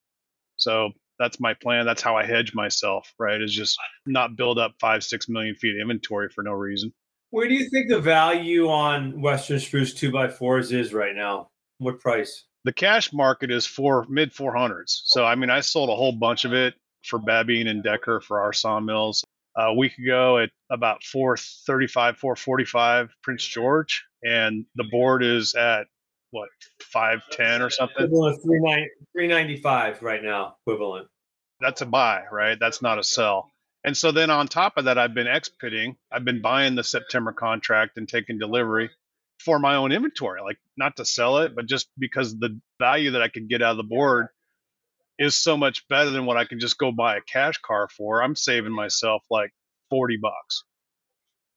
So 0.58 0.91
that's 1.19 1.39
my 1.39 1.53
plan. 1.53 1.85
That's 1.85 2.01
how 2.01 2.15
I 2.15 2.25
hedge 2.25 2.53
myself, 2.53 3.13
right? 3.19 3.41
Is 3.41 3.53
just 3.53 3.77
not 4.05 4.35
build 4.35 4.57
up 4.57 4.73
five, 4.79 5.03
six 5.03 5.27
million 5.29 5.55
feet 5.55 5.75
of 5.75 5.81
inventory 5.81 6.29
for 6.29 6.43
no 6.43 6.53
reason. 6.53 6.93
Where 7.31 7.47
do 7.47 7.53
you 7.53 7.69
think 7.69 7.89
the 7.89 7.99
value 7.99 8.67
on 8.69 9.21
Western 9.21 9.59
spruce 9.59 9.93
two 9.93 10.11
by 10.11 10.29
fours 10.29 10.71
is 10.71 10.93
right 10.93 11.15
now? 11.15 11.49
What 11.77 11.99
price? 11.99 12.45
The 12.63 12.73
cash 12.73 13.13
market 13.13 13.51
is 13.51 13.67
for 13.67 14.05
mid 14.09 14.33
400s. 14.33 15.01
So, 15.05 15.25
I 15.25 15.35
mean, 15.35 15.49
I 15.49 15.59
sold 15.59 15.89
a 15.89 15.95
whole 15.95 16.11
bunch 16.11 16.45
of 16.45 16.53
it 16.53 16.73
for 17.05 17.19
Babine 17.19 17.67
and 17.67 17.83
Decker 17.83 18.19
for 18.21 18.41
our 18.41 18.51
sawmills 18.51 19.23
uh, 19.57 19.67
a 19.67 19.73
week 19.73 19.97
ago 19.97 20.39
at 20.39 20.49
about 20.69 21.03
435, 21.03 22.17
445 22.17 23.09
Prince 23.21 23.45
George. 23.45 24.03
And 24.23 24.65
the 24.75 24.85
board 24.91 25.23
is 25.23 25.55
at 25.55 25.88
what, 26.31 26.50
510 26.81 27.62
or 27.62 27.69
something? 27.69 28.05
Equivalent 28.05 28.41
three 28.43 28.59
nine 28.62 28.88
three 29.13 29.27
ninety 29.27 29.57
five 29.57 30.01
right 30.01 30.24
now. 30.24 30.55
Equivalent. 30.65 31.07
that's 31.62 31.81
a 31.81 31.86
buy, 31.86 32.24
right? 32.31 32.57
That's 32.59 32.81
not 32.81 33.00
a 33.00 33.03
sell. 33.03 33.51
And 33.83 33.95
so 33.95 34.12
then 34.12 34.29
on 34.29 34.48
top 34.48 34.74
of 34.77 34.86
that, 34.86 34.98
I've 34.98 35.13
been 35.13 35.27
expiting. 35.27 35.95
I've 36.12 36.25
been 36.25 36.41
buying 36.41 36.75
the 36.75 36.83
September 36.83 37.31
contract 37.31 37.98
and 37.98 38.07
taking 38.07 38.38
delivery 38.38 38.89
for 39.39 39.57
my 39.57 39.75
own 39.75 39.91
inventory, 39.93 40.41
like 40.41 40.57
not 40.77 40.98
to 40.98 41.05
sell 41.05 41.38
it, 41.39 41.55
but 41.55 41.65
just 41.65 41.88
because 41.98 42.38
the 42.38 42.59
value 42.79 43.12
that 43.12 43.21
I 43.21 43.29
could 43.29 43.48
get 43.48 43.62
out 43.62 43.71
of 43.71 43.77
the 43.77 43.83
board 43.83 44.27
is 45.17 45.38
so 45.38 45.55
much 45.57 45.88
better 45.88 46.09
than 46.09 46.25
what 46.25 46.38
I 46.38 46.45
can 46.45 46.59
just 46.59 46.77
go 46.77 46.91
buy 46.91 47.17
a 47.17 47.21
cash 47.21 47.57
car 47.65 47.88
for. 47.88 48.21
I'm 48.21 48.35
saving 48.35 48.74
myself 48.74 49.24
like 49.29 49.51
40 49.89 50.18
bucks. 50.22 50.63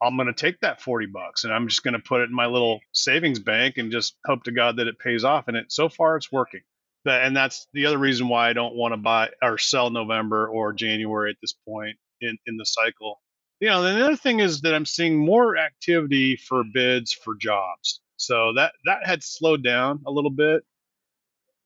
I'm 0.03 0.17
going 0.17 0.27
to 0.27 0.33
take 0.33 0.61
that 0.61 0.83
40 0.83 1.07
bucks 1.07 1.45
and 1.45 1.53
I'm 1.53 1.69
just 1.69 1.85
going 1.85 1.95
to 1.95 2.01
put 2.01 2.23
it 2.23 2.29
in 2.29 2.35
my 2.35 2.47
little 2.47 2.81
savings 2.93 3.39
bank 3.39 3.79
and 3.79 3.93
just 3.93 4.17
hope 4.25 4.45
to 4.45 4.53
God 4.53 4.77
that 4.77 4.89
it 4.89 4.99
pays 4.99 5.25
off. 5.25 5.49
And 5.49 5.57
it 5.57 5.71
so 5.71 5.89
far 5.89 6.17
it's 6.17 6.33
working. 6.33 6.63
And 7.05 7.37
that's 7.37 7.67
the 7.73 7.87
other 7.87 7.99
reason 7.99 8.29
why 8.29 8.49
I 8.49 8.53
don't 8.53 8.75
want 8.75 8.93
to 8.93 8.97
buy 8.97 9.31
or 9.43 9.59
sell 9.59 9.91
November 9.91 10.47
or 10.49 10.73
January 10.73 11.31
at 11.31 11.37
this 11.41 11.55
point 11.67 11.97
in, 12.21 12.37
in 12.47 12.57
the 12.57 12.67
cycle. 12.67 13.21
You 13.61 13.69
know, 13.69 13.83
the 13.83 14.05
other 14.05 14.17
thing 14.17 14.41
is 14.41 14.63
that 14.63 14.75
I'm 14.75 14.87
seeing 14.87 15.17
more 15.17 15.57
activity 15.57 16.37
for 16.37 16.65
bids 16.65 17.13
for 17.13 17.35
jobs. 17.37 18.01
So 18.17 18.53
that 18.55 18.73
that 18.85 19.05
had 19.05 19.23
slowed 19.25 19.65
down 19.65 20.03
a 20.07 20.11
little 20.11 20.31
bit. 20.31 20.63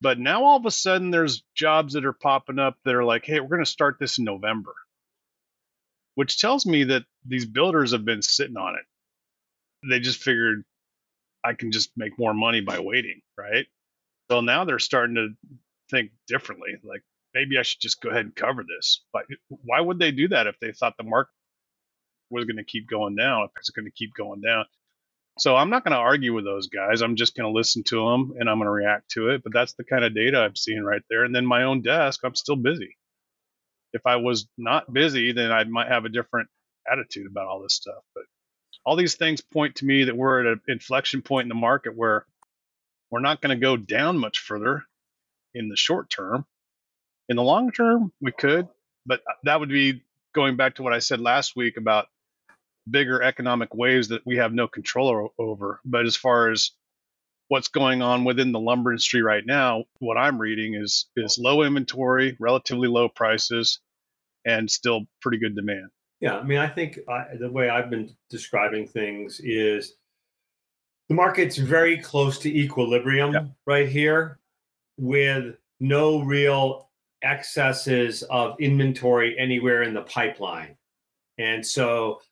But 0.00 0.18
now 0.18 0.44
all 0.44 0.56
of 0.56 0.66
a 0.66 0.70
sudden 0.70 1.10
there's 1.10 1.42
jobs 1.54 1.94
that 1.94 2.04
are 2.04 2.12
popping 2.12 2.58
up 2.58 2.76
that 2.84 2.94
are 2.94 3.04
like, 3.04 3.24
hey, 3.24 3.40
we're 3.40 3.48
going 3.48 3.64
to 3.64 3.70
start 3.70 3.96
this 3.98 4.18
in 4.18 4.24
November. 4.24 4.74
Which 6.16 6.40
tells 6.40 6.66
me 6.66 6.84
that 6.84 7.04
these 7.24 7.46
builders 7.46 7.92
have 7.92 8.04
been 8.04 8.22
sitting 8.22 8.56
on 8.56 8.74
it. 8.74 9.88
They 9.88 10.00
just 10.00 10.20
figured 10.20 10.64
I 11.44 11.52
can 11.54 11.70
just 11.70 11.90
make 11.96 12.18
more 12.18 12.34
money 12.34 12.60
by 12.60 12.80
waiting, 12.80 13.20
right? 13.38 13.66
So 14.30 14.40
now 14.40 14.64
they're 14.64 14.80
starting 14.80 15.14
to 15.16 15.28
think 15.90 16.10
differently. 16.26 16.70
Like 16.82 17.02
maybe 17.34 17.58
I 17.58 17.62
should 17.62 17.80
just 17.80 18.00
go 18.00 18.08
ahead 18.08 18.24
and 18.24 18.34
cover 18.34 18.64
this. 18.64 19.04
But 19.12 19.26
why 19.48 19.80
would 19.80 19.98
they 19.98 20.10
do 20.10 20.28
that 20.28 20.46
if 20.46 20.58
they 20.58 20.72
thought 20.72 20.96
the 20.96 21.04
market 21.04 21.30
was 22.30 22.46
going 22.46 22.56
to 22.56 22.64
keep 22.64 22.88
going 22.88 23.14
down? 23.14 23.44
If 23.44 23.50
it's 23.58 23.70
going 23.70 23.84
to 23.84 23.92
keep 23.92 24.14
going 24.14 24.40
down. 24.40 24.64
So 25.38 25.54
I'm 25.54 25.68
not 25.68 25.84
going 25.84 25.92
to 25.92 25.98
argue 25.98 26.32
with 26.32 26.46
those 26.46 26.68
guys. 26.68 27.02
I'm 27.02 27.14
just 27.14 27.36
going 27.36 27.46
to 27.46 27.56
listen 27.56 27.82
to 27.88 27.96
them 28.08 28.32
and 28.40 28.48
I'm 28.48 28.56
going 28.56 28.66
to 28.66 28.70
react 28.70 29.10
to 29.10 29.28
it. 29.28 29.42
But 29.44 29.52
that's 29.52 29.74
the 29.74 29.84
kind 29.84 30.02
of 30.02 30.14
data 30.14 30.38
I'm 30.38 30.56
seeing 30.56 30.82
right 30.82 31.02
there. 31.10 31.24
And 31.24 31.34
then 31.34 31.44
my 31.44 31.64
own 31.64 31.82
desk, 31.82 32.20
I'm 32.24 32.34
still 32.34 32.56
busy. 32.56 32.96
If 33.92 34.02
I 34.06 34.16
was 34.16 34.48
not 34.58 34.92
busy, 34.92 35.32
then 35.32 35.52
I 35.52 35.64
might 35.64 35.88
have 35.88 36.04
a 36.04 36.10
different 36.10 36.48
attitude 36.90 37.26
about 37.26 37.46
all 37.46 37.62
this 37.62 37.74
stuff. 37.74 38.02
But 38.14 38.24
all 38.84 38.96
these 38.96 39.14
things 39.14 39.40
point 39.40 39.76
to 39.76 39.84
me 39.84 40.04
that 40.04 40.16
we're 40.16 40.40
at 40.40 40.46
an 40.46 40.60
inflection 40.68 41.22
point 41.22 41.46
in 41.46 41.48
the 41.48 41.54
market 41.54 41.96
where 41.96 42.26
we're 43.10 43.20
not 43.20 43.40
going 43.40 43.56
to 43.56 43.60
go 43.60 43.76
down 43.76 44.18
much 44.18 44.38
further 44.38 44.84
in 45.54 45.68
the 45.68 45.76
short 45.76 46.10
term. 46.10 46.44
In 47.28 47.36
the 47.36 47.42
long 47.42 47.72
term, 47.72 48.12
we 48.20 48.32
could, 48.32 48.68
but 49.04 49.20
uh, 49.20 49.34
that 49.44 49.58
would 49.58 49.68
be 49.68 50.02
going 50.34 50.56
back 50.56 50.76
to 50.76 50.82
what 50.82 50.92
I 50.92 51.00
said 51.00 51.20
last 51.20 51.56
week 51.56 51.76
about 51.76 52.06
bigger 52.88 53.22
economic 53.22 53.74
waves 53.74 54.08
that 54.08 54.24
we 54.24 54.36
have 54.36 54.52
no 54.52 54.68
control 54.68 55.32
over. 55.38 55.80
But 55.84 56.06
as 56.06 56.14
far 56.14 56.50
as 56.50 56.70
what's 57.48 57.68
going 57.68 58.02
on 58.02 58.24
within 58.24 58.52
the 58.52 58.58
lumber 58.60 58.90
industry 58.90 59.22
right 59.22 59.44
now, 59.46 59.84
what 59.98 60.16
I'm 60.16 60.38
reading 60.38 60.74
is 60.74 61.06
is 61.16 61.38
low 61.38 61.62
inventory, 61.62 62.36
relatively 62.40 62.88
low 62.88 63.08
prices, 63.08 63.80
and 64.44 64.70
still 64.70 65.02
pretty 65.20 65.38
good 65.38 65.54
demand. 65.54 65.90
Yeah, 66.20 66.38
I 66.38 66.42
mean, 66.42 66.58
I 66.58 66.68
think 66.68 66.98
I, 67.08 67.36
the 67.38 67.50
way 67.50 67.68
I've 67.68 67.90
been 67.90 68.14
describing 68.30 68.86
things 68.86 69.40
is 69.40 69.94
the 71.08 71.14
market's 71.14 71.56
very 71.56 71.98
close 71.98 72.38
to 72.40 72.48
equilibrium 72.48 73.32
Yeah. 73.32 73.46
right 73.66 73.88
here 73.88 74.38
with 74.98 75.56
no 75.78 76.20
real 76.22 76.88
excesses 77.22 78.22
of 78.24 78.58
inventory 78.60 79.38
anywhere 79.38 79.82
in 79.82 79.94
the 79.94 80.02
pipeline. 80.02 80.76
And 81.38 81.64
so, 81.64 82.22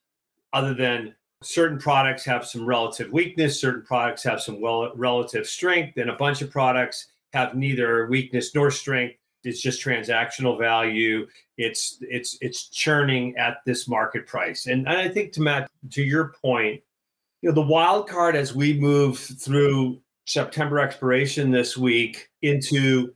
other 0.52 0.72
than 0.72 1.14
certain 1.44 1.78
products 1.78 2.24
have 2.24 2.46
some 2.46 2.66
relative 2.66 3.12
weakness, 3.12 3.60
certain 3.60 3.82
products 3.82 4.22
have 4.24 4.40
some 4.40 4.60
well, 4.60 4.92
relative 4.94 5.46
strength, 5.46 5.96
and 5.96 6.10
a 6.10 6.16
bunch 6.16 6.42
of 6.42 6.50
products 6.50 7.08
have 7.32 7.54
neither 7.54 8.06
weakness 8.06 8.54
nor 8.54 8.70
strength. 8.70 9.16
It's 9.44 9.60
just 9.60 9.84
transactional 9.84 10.58
value. 10.58 11.26
It's 11.58 11.98
it's 12.00 12.38
it's 12.40 12.68
churning 12.68 13.36
at 13.36 13.58
this 13.66 13.86
market 13.86 14.26
price. 14.26 14.66
And, 14.66 14.88
and 14.88 14.96
i 14.96 15.08
think 15.08 15.32
to 15.32 15.42
matt 15.42 15.70
to 15.90 16.02
your 16.02 16.34
point 16.42 16.80
you 17.44 17.50
know 17.50 17.54
the 17.54 17.60
wild 17.60 18.08
card 18.08 18.36
as 18.36 18.54
we 18.54 18.72
move 18.80 19.18
through 19.18 20.00
september 20.24 20.78
expiration 20.78 21.50
this 21.50 21.76
week 21.76 22.30
into 22.40 23.12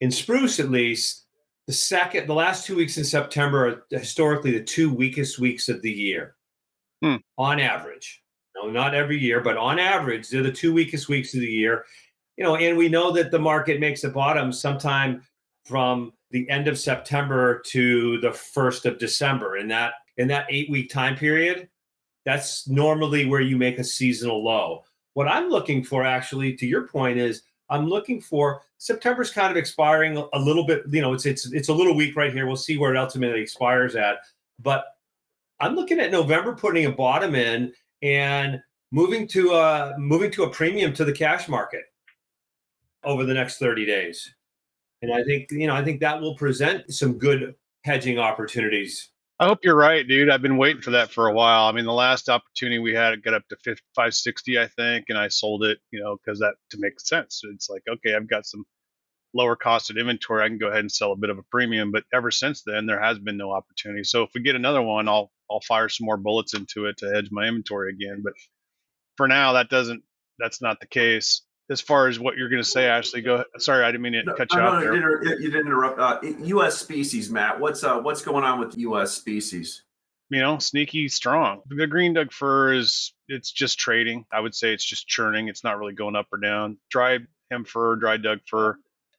in 0.00 0.12
spruce 0.12 0.60
at 0.60 0.70
least 0.70 1.24
the 1.66 1.72
second 1.72 2.28
the 2.28 2.34
last 2.34 2.64
two 2.64 2.76
weeks 2.76 2.98
in 2.98 3.04
september 3.04 3.66
are 3.66 3.98
historically 3.98 4.52
the 4.52 4.62
two 4.62 4.94
weakest 4.94 5.40
weeks 5.40 5.68
of 5.68 5.82
the 5.82 5.90
year 5.90 6.36
Hmm. 7.04 7.16
on 7.36 7.60
average 7.60 8.22
no 8.56 8.70
not 8.70 8.94
every 8.94 9.18
year 9.18 9.40
but 9.40 9.56
on 9.56 9.78
average 9.78 10.28
they're 10.28 10.42
the 10.42 10.50
two 10.50 10.72
weakest 10.72 11.08
weeks 11.08 11.34
of 11.34 11.40
the 11.40 11.46
year 11.46 11.84
you 12.36 12.44
know 12.44 12.56
and 12.56 12.78
we 12.78 12.88
know 12.88 13.10
that 13.12 13.30
the 13.30 13.38
market 13.38 13.78
makes 13.78 14.04
a 14.04 14.08
bottom 14.08 14.52
sometime 14.52 15.22
from 15.64 16.12
the 16.30 16.48
end 16.50 16.68
of 16.68 16.78
September 16.78 17.62
to 17.66 18.18
the 18.20 18.30
1st 18.30 18.86
of 18.86 18.98
December. 18.98 19.56
In 19.56 19.68
that 19.68 19.94
in 20.16 20.28
that 20.28 20.48
8-week 20.48 20.90
time 20.90 21.16
period, 21.16 21.68
that's 22.24 22.68
normally 22.68 23.26
where 23.26 23.40
you 23.40 23.56
make 23.56 23.78
a 23.78 23.84
seasonal 23.84 24.42
low. 24.42 24.82
What 25.14 25.28
I'm 25.28 25.48
looking 25.48 25.84
for 25.84 26.04
actually 26.04 26.54
to 26.56 26.66
your 26.66 26.88
point 26.88 27.18
is 27.18 27.42
I'm 27.70 27.86
looking 27.86 28.20
for 28.20 28.62
September's 28.78 29.30
kind 29.30 29.50
of 29.50 29.56
expiring 29.56 30.16
a 30.32 30.38
little 30.38 30.66
bit, 30.66 30.82
you 30.90 31.00
know, 31.00 31.12
it's 31.12 31.24
it's 31.24 31.52
it's 31.52 31.68
a 31.68 31.72
little 31.72 31.94
weak 31.94 32.16
right 32.16 32.32
here. 32.32 32.46
We'll 32.46 32.56
see 32.56 32.78
where 32.78 32.94
it 32.94 32.98
ultimately 32.98 33.40
expires 33.40 33.96
at. 33.96 34.18
But 34.60 34.86
I'm 35.60 35.74
looking 35.74 36.00
at 36.00 36.10
November 36.10 36.54
putting 36.54 36.86
a 36.86 36.92
bottom 36.92 37.34
in 37.34 37.72
and 38.02 38.60
moving 38.92 39.26
to 39.28 39.52
a 39.52 39.94
moving 39.98 40.30
to 40.32 40.44
a 40.44 40.50
premium 40.50 40.92
to 40.94 41.04
the 41.04 41.12
cash 41.12 41.48
market 41.48 41.82
over 43.04 43.24
the 43.24 43.34
next 43.34 43.58
30 43.58 43.86
days. 43.86 44.34
And 45.02 45.12
I 45.12 45.22
think, 45.22 45.48
you 45.50 45.66
know, 45.66 45.74
I 45.74 45.84
think 45.84 46.00
that 46.00 46.20
will 46.20 46.36
present 46.36 46.92
some 46.92 47.18
good 47.18 47.54
hedging 47.84 48.18
opportunities. 48.18 49.10
I 49.40 49.46
hope 49.46 49.58
you're 49.62 49.76
right, 49.76 50.06
dude. 50.06 50.30
I've 50.30 50.42
been 50.42 50.56
waiting 50.56 50.80
for 50.80 50.92
that 50.92 51.10
for 51.10 51.26
a 51.26 51.32
while. 51.32 51.64
I 51.64 51.72
mean, 51.72 51.84
the 51.84 51.92
last 51.92 52.28
opportunity 52.28 52.78
we 52.78 52.94
had, 52.94 53.12
it 53.12 53.24
got 53.24 53.34
up 53.34 53.42
to 53.48 53.56
5 53.64 53.76
560, 53.94 54.58
I 54.58 54.68
think, 54.68 55.06
and 55.08 55.18
I 55.18 55.28
sold 55.28 55.64
it, 55.64 55.78
you 55.90 56.00
know, 56.00 56.16
because 56.16 56.38
that 56.38 56.54
to 56.70 56.78
make 56.78 57.00
sense. 57.00 57.42
It's 57.52 57.68
like, 57.68 57.82
okay, 57.90 58.14
I've 58.14 58.28
got 58.28 58.46
some 58.46 58.64
lower 59.34 59.56
costed 59.56 59.98
inventory, 59.98 60.44
I 60.44 60.48
can 60.48 60.58
go 60.58 60.68
ahead 60.68 60.80
and 60.80 60.92
sell 60.92 61.12
a 61.12 61.16
bit 61.16 61.30
of 61.30 61.38
a 61.38 61.42
premium. 61.50 61.90
But 61.90 62.04
ever 62.14 62.30
since 62.30 62.62
then, 62.64 62.86
there 62.86 63.00
has 63.00 63.18
been 63.18 63.36
no 63.36 63.52
opportunity. 63.52 64.04
So 64.04 64.22
if 64.22 64.30
we 64.34 64.40
get 64.40 64.54
another 64.54 64.80
one, 64.80 65.08
I'll 65.08 65.32
I'll 65.54 65.60
fire 65.60 65.88
some 65.88 66.04
more 66.04 66.16
bullets 66.16 66.52
into 66.54 66.86
it 66.86 66.96
to 66.98 67.10
hedge 67.14 67.28
my 67.30 67.44
inventory 67.46 67.92
again. 67.92 68.20
But 68.22 68.34
for 69.16 69.28
now, 69.28 69.52
that 69.52 69.70
doesn't 69.70 70.02
that's 70.38 70.60
not 70.60 70.80
the 70.80 70.86
case. 70.86 71.42
As 71.70 71.80
far 71.80 72.08
as 72.08 72.18
what 72.18 72.36
you're 72.36 72.50
going 72.50 72.62
to 72.62 72.68
say, 72.68 72.86
Ashley, 72.88 73.22
go. 73.22 73.36
Ahead. 73.36 73.46
Sorry, 73.58 73.84
I 73.84 73.90
didn't 73.90 74.02
mean 74.02 74.12
to 74.12 74.24
No, 74.24 74.34
cut 74.34 74.52
you 74.52 74.58
no, 74.58 74.66
off 74.66 74.74
no, 74.74 74.80
there. 74.80 74.94
you 74.94 75.00
didn't, 75.20 75.42
you 75.42 75.50
didn't 75.50 75.66
interrupt. 75.68 75.98
Uh, 75.98 76.18
U.S. 76.44 76.76
species, 76.76 77.30
Matt. 77.30 77.58
What's 77.58 77.82
uh, 77.84 78.00
what's 78.00 78.20
going 78.20 78.44
on 78.44 78.58
with 78.58 78.76
U.S. 78.76 79.12
species? 79.12 79.82
you 80.30 80.40
know, 80.40 80.58
sneaky 80.58 81.08
strong. 81.08 81.60
The 81.68 81.86
green 81.86 82.12
Doug 82.14 82.32
fir 82.32 82.72
is 82.74 83.14
it's 83.28 83.52
just 83.52 83.78
trading. 83.78 84.24
I 84.32 84.40
would 84.40 84.54
say 84.54 84.72
it's 84.74 84.84
just 84.84 85.06
churning. 85.06 85.48
It's 85.48 85.62
not 85.62 85.78
really 85.78 85.92
going 85.94 86.16
up 86.16 86.26
or 86.32 86.38
down. 86.38 86.76
Dry 86.90 87.18
hem 87.50 87.64
fir, 87.64 87.96
dry 87.96 88.16
Doug 88.16 88.40
fir, 88.48 88.76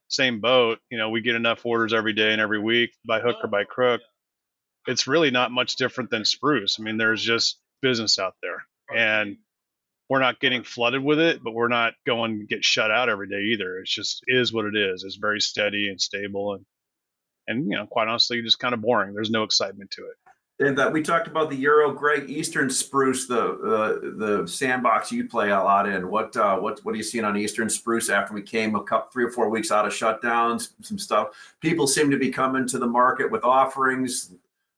same 0.08 0.39
boat. 0.41 0.80
You 0.89 0.98
know, 0.98 1.10
we 1.10 1.21
get 1.21 1.36
enough 1.36 1.65
orders 1.65 1.93
every 1.93 2.13
day 2.13 2.32
and 2.32 2.41
every 2.41 2.60
week 2.60 2.91
by 3.08 3.21
hook 3.21 3.38
or 3.43 3.48
by 3.48 3.63
crook. 3.63 4.02
It's 4.88 5.08
really 5.08 5.32
not 5.32 5.52
much 5.52 5.76
different 5.76 6.10
than 6.10 6.26
spruce. 6.26 6.78
I 6.80 6.84
mean, 6.84 6.98
there's 6.98 7.24
just 7.24 7.60
business 7.82 8.19
out 8.19 8.36
there, 8.41 8.63
and 8.95 9.38
we're 10.10 10.19
not 10.19 10.39
getting 10.39 10.63
flooded 10.63 11.04
with 11.04 11.19
it, 11.19 11.43
but 11.43 11.54
we're 11.54 11.67
not 11.67 11.93
going 12.06 12.39
to 12.39 12.45
get 12.45 12.63
shut 12.63 12.91
out 12.91 13.10
every 13.10 13.28
day 13.28 13.54
either. 13.54 13.80
It's 13.80 13.93
just 13.93 14.24
is 14.28 14.54
what 14.54 14.65
it 14.65 14.76
is. 14.76 15.04
It's 15.04 15.15
very 15.15 15.41
steady 15.41 15.89
and 15.89 16.00
stable, 16.00 16.54
and 16.54 16.65
and 17.48 17.69
you 17.69 17.78
know, 17.78 17.88
quite 17.88 18.08
honestly, 18.08 18.41
just 18.41 18.60
kind 18.60 18.74
of 18.74 18.82
boring. 18.82 19.13
There's 19.13 19.32
no 19.32 19.43
excitement 19.43 19.91
to 19.91 20.04
it. 20.04 20.15
And 20.58 20.78
that 20.78 20.93
we 20.93 21.02
talked 21.02 21.28
about 21.28 21.50
the 21.50 21.58
Euro 21.58 21.91
Greg 21.91 22.30
Eastern 22.30 22.69
Spruce, 22.69 23.28
the 23.28 23.41
uh, 23.41 24.00
the 24.17 24.48
sandbox 24.48 25.12
you 25.12 25.28
play 25.28 25.50
a 25.50 25.60
lot 25.60 25.88
in. 25.88 26.10
What 26.10 26.38
uh, 26.38 26.58
what 26.58 26.80
what 26.86 26.93
are 26.93 26.98
you 26.98 27.04
seeing 27.04 27.26
on 27.26 27.36
Eastern 27.36 27.69
Spruce 27.69 28.10
after 28.10 28.34
we 28.34 28.41
came 28.41 28.74
a 28.76 28.84
couple 28.84 29.12
three 29.12 29.26
or 29.26 29.32
four 29.32 29.50
weeks 29.50 29.69
out 29.69 29.86
of 29.86 29.91
shutdowns? 29.91 30.69
Some 30.82 30.98
stuff. 30.98 31.30
People 31.60 31.88
seem 31.88 32.10
to 32.10 32.17
be 32.17 32.30
coming 32.30 32.65
to 32.69 32.78
the 32.78 32.88
market 32.88 33.30
with 33.30 33.43
offerings 33.43 34.32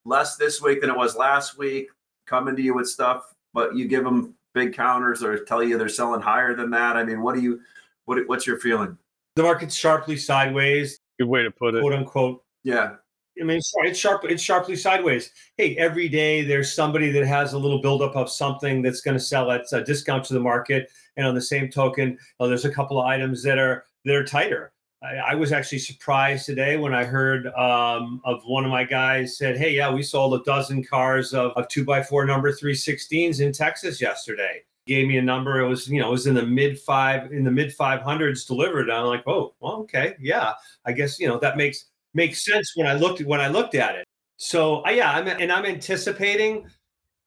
less 0.08 0.38
this 0.38 0.62
week 0.62 0.82
than 0.82 0.89
it 0.89 0.98
was 0.98 1.15
last 1.15 1.58
week. 1.58 1.88
Coming 2.26 2.56
to 2.56 2.62
you 2.62 2.74
with 2.74 2.88
stuff, 2.88 3.34
but 3.54 3.76
you 3.76 3.88
give 3.88 4.04
them 4.04 4.34
big 4.54 4.74
counters 4.74 5.24
or 5.24 5.43
tell 5.46 5.63
you 5.63 5.78
they're 5.78 5.88
selling 5.89 6.22
higher 6.22 6.56
than 6.56 6.70
that. 6.72 6.98
I 6.98 7.04
mean, 7.04 7.22
what 7.22 7.36
do 7.36 7.41
you 7.41 7.62
what 8.06 8.20
what's 8.28 8.48
your 8.48 8.60
feeling? 8.60 8.98
The 9.36 9.43
market's 9.43 9.76
sharply 9.76 10.17
sideways, 10.17 11.00
Good 11.20 11.28
way 11.28 11.43
to 11.43 11.52
put 11.52 11.76
it. 11.76 11.82
quote 11.82 11.93
unquote. 11.93 12.43
Yeah, 12.63 12.96
I 13.39 13.43
mean, 13.43 13.58
it's, 13.58 13.72
it's 13.84 14.00
sharp. 14.00 14.24
It's 14.26 14.41
sharply 14.43 14.76
sideways. 14.76 15.32
Hey, 15.58 15.76
every 15.78 16.10
day 16.10 16.43
there's 16.43 16.74
somebody 16.74 17.12
that 17.12 17.26
has 17.26 17.54
a 17.54 17.58
little 17.58 17.82
buildup 17.82 18.15
of 18.15 18.30
something 18.30 18.82
that's 18.82 19.02
going 19.02 19.15
to 19.15 19.24
sell 19.24 19.52
at 19.52 19.72
a 19.72 19.84
discount 19.84 20.26
to 20.26 20.34
the 20.34 20.39
market, 20.39 20.89
and 21.15 21.26
on 21.26 21.36
the 21.36 21.41
same 21.41 21.70
token, 21.70 22.17
uh, 22.39 22.48
there's 22.48 22.65
a 22.65 22.72
couple 22.74 23.00
of 23.00 23.06
items 23.06 23.43
that 23.43 23.58
are 23.58 23.86
that 24.06 24.15
are 24.15 24.26
tighter. 24.26 24.72
I, 25.04 25.16
I 25.16 25.36
was 25.36 25.52
actually 25.52 25.80
surprised 25.80 26.46
today 26.46 26.78
when 26.78 26.94
I 26.94 27.04
heard 27.04 27.48
um, 27.48 28.22
of 28.26 28.42
one 28.46 28.66
of 28.66 28.72
my 28.72 28.84
guys 28.84 29.38
said, 29.38 29.58
"Hey, 29.58 29.76
yeah, 29.76 29.92
we 29.94 30.02
sold 30.02 30.40
a 30.40 30.44
dozen 30.44 30.84
cars 30.84 31.34
of, 31.34 31.52
of 31.52 31.68
two 31.68 31.86
by 31.86 32.02
four 32.02 32.26
number 32.26 32.52
three 32.52 32.74
sixteens 32.74 33.40
in 33.40 33.52
Texas 33.52 34.02
yesterday." 34.02 34.64
Gave 34.88 35.08
me 35.08 35.18
a 35.18 35.22
number. 35.22 35.60
It 35.60 35.68
was 35.68 35.88
you 35.88 36.00
know 36.00 36.08
it 36.08 36.12
was 36.12 36.28
in 36.28 36.34
the 36.34 36.46
mid 36.46 36.80
five 36.80 37.32
in 37.32 37.44
the 37.44 37.52
mid 37.52 37.74
five 37.74 38.02
hundreds 38.02 38.46
delivered. 38.46 38.90
And 38.90 38.94
I'm 38.94 39.06
like, 39.06 39.28
oh, 39.28 39.54
well, 39.60 39.74
okay, 39.82 40.16
yeah. 40.20 40.54
I 40.86 40.94
guess 40.94 41.20
you 41.20 41.28
know 41.28 41.38
that 41.40 41.58
makes 41.58 41.86
makes 42.14 42.44
sense 42.44 42.72
when 42.76 42.88
I 42.88 42.94
looked 42.94 43.22
when 43.22 43.42
I 43.42 43.50
looked 43.50 43.76
at 43.76 43.96
it. 43.96 44.06
So 44.38 44.86
uh, 44.86 44.92
yeah, 44.92 45.12
I'm 45.12 45.28
and 45.28 45.52
I'm 45.52 45.66
anticipating 45.66 46.68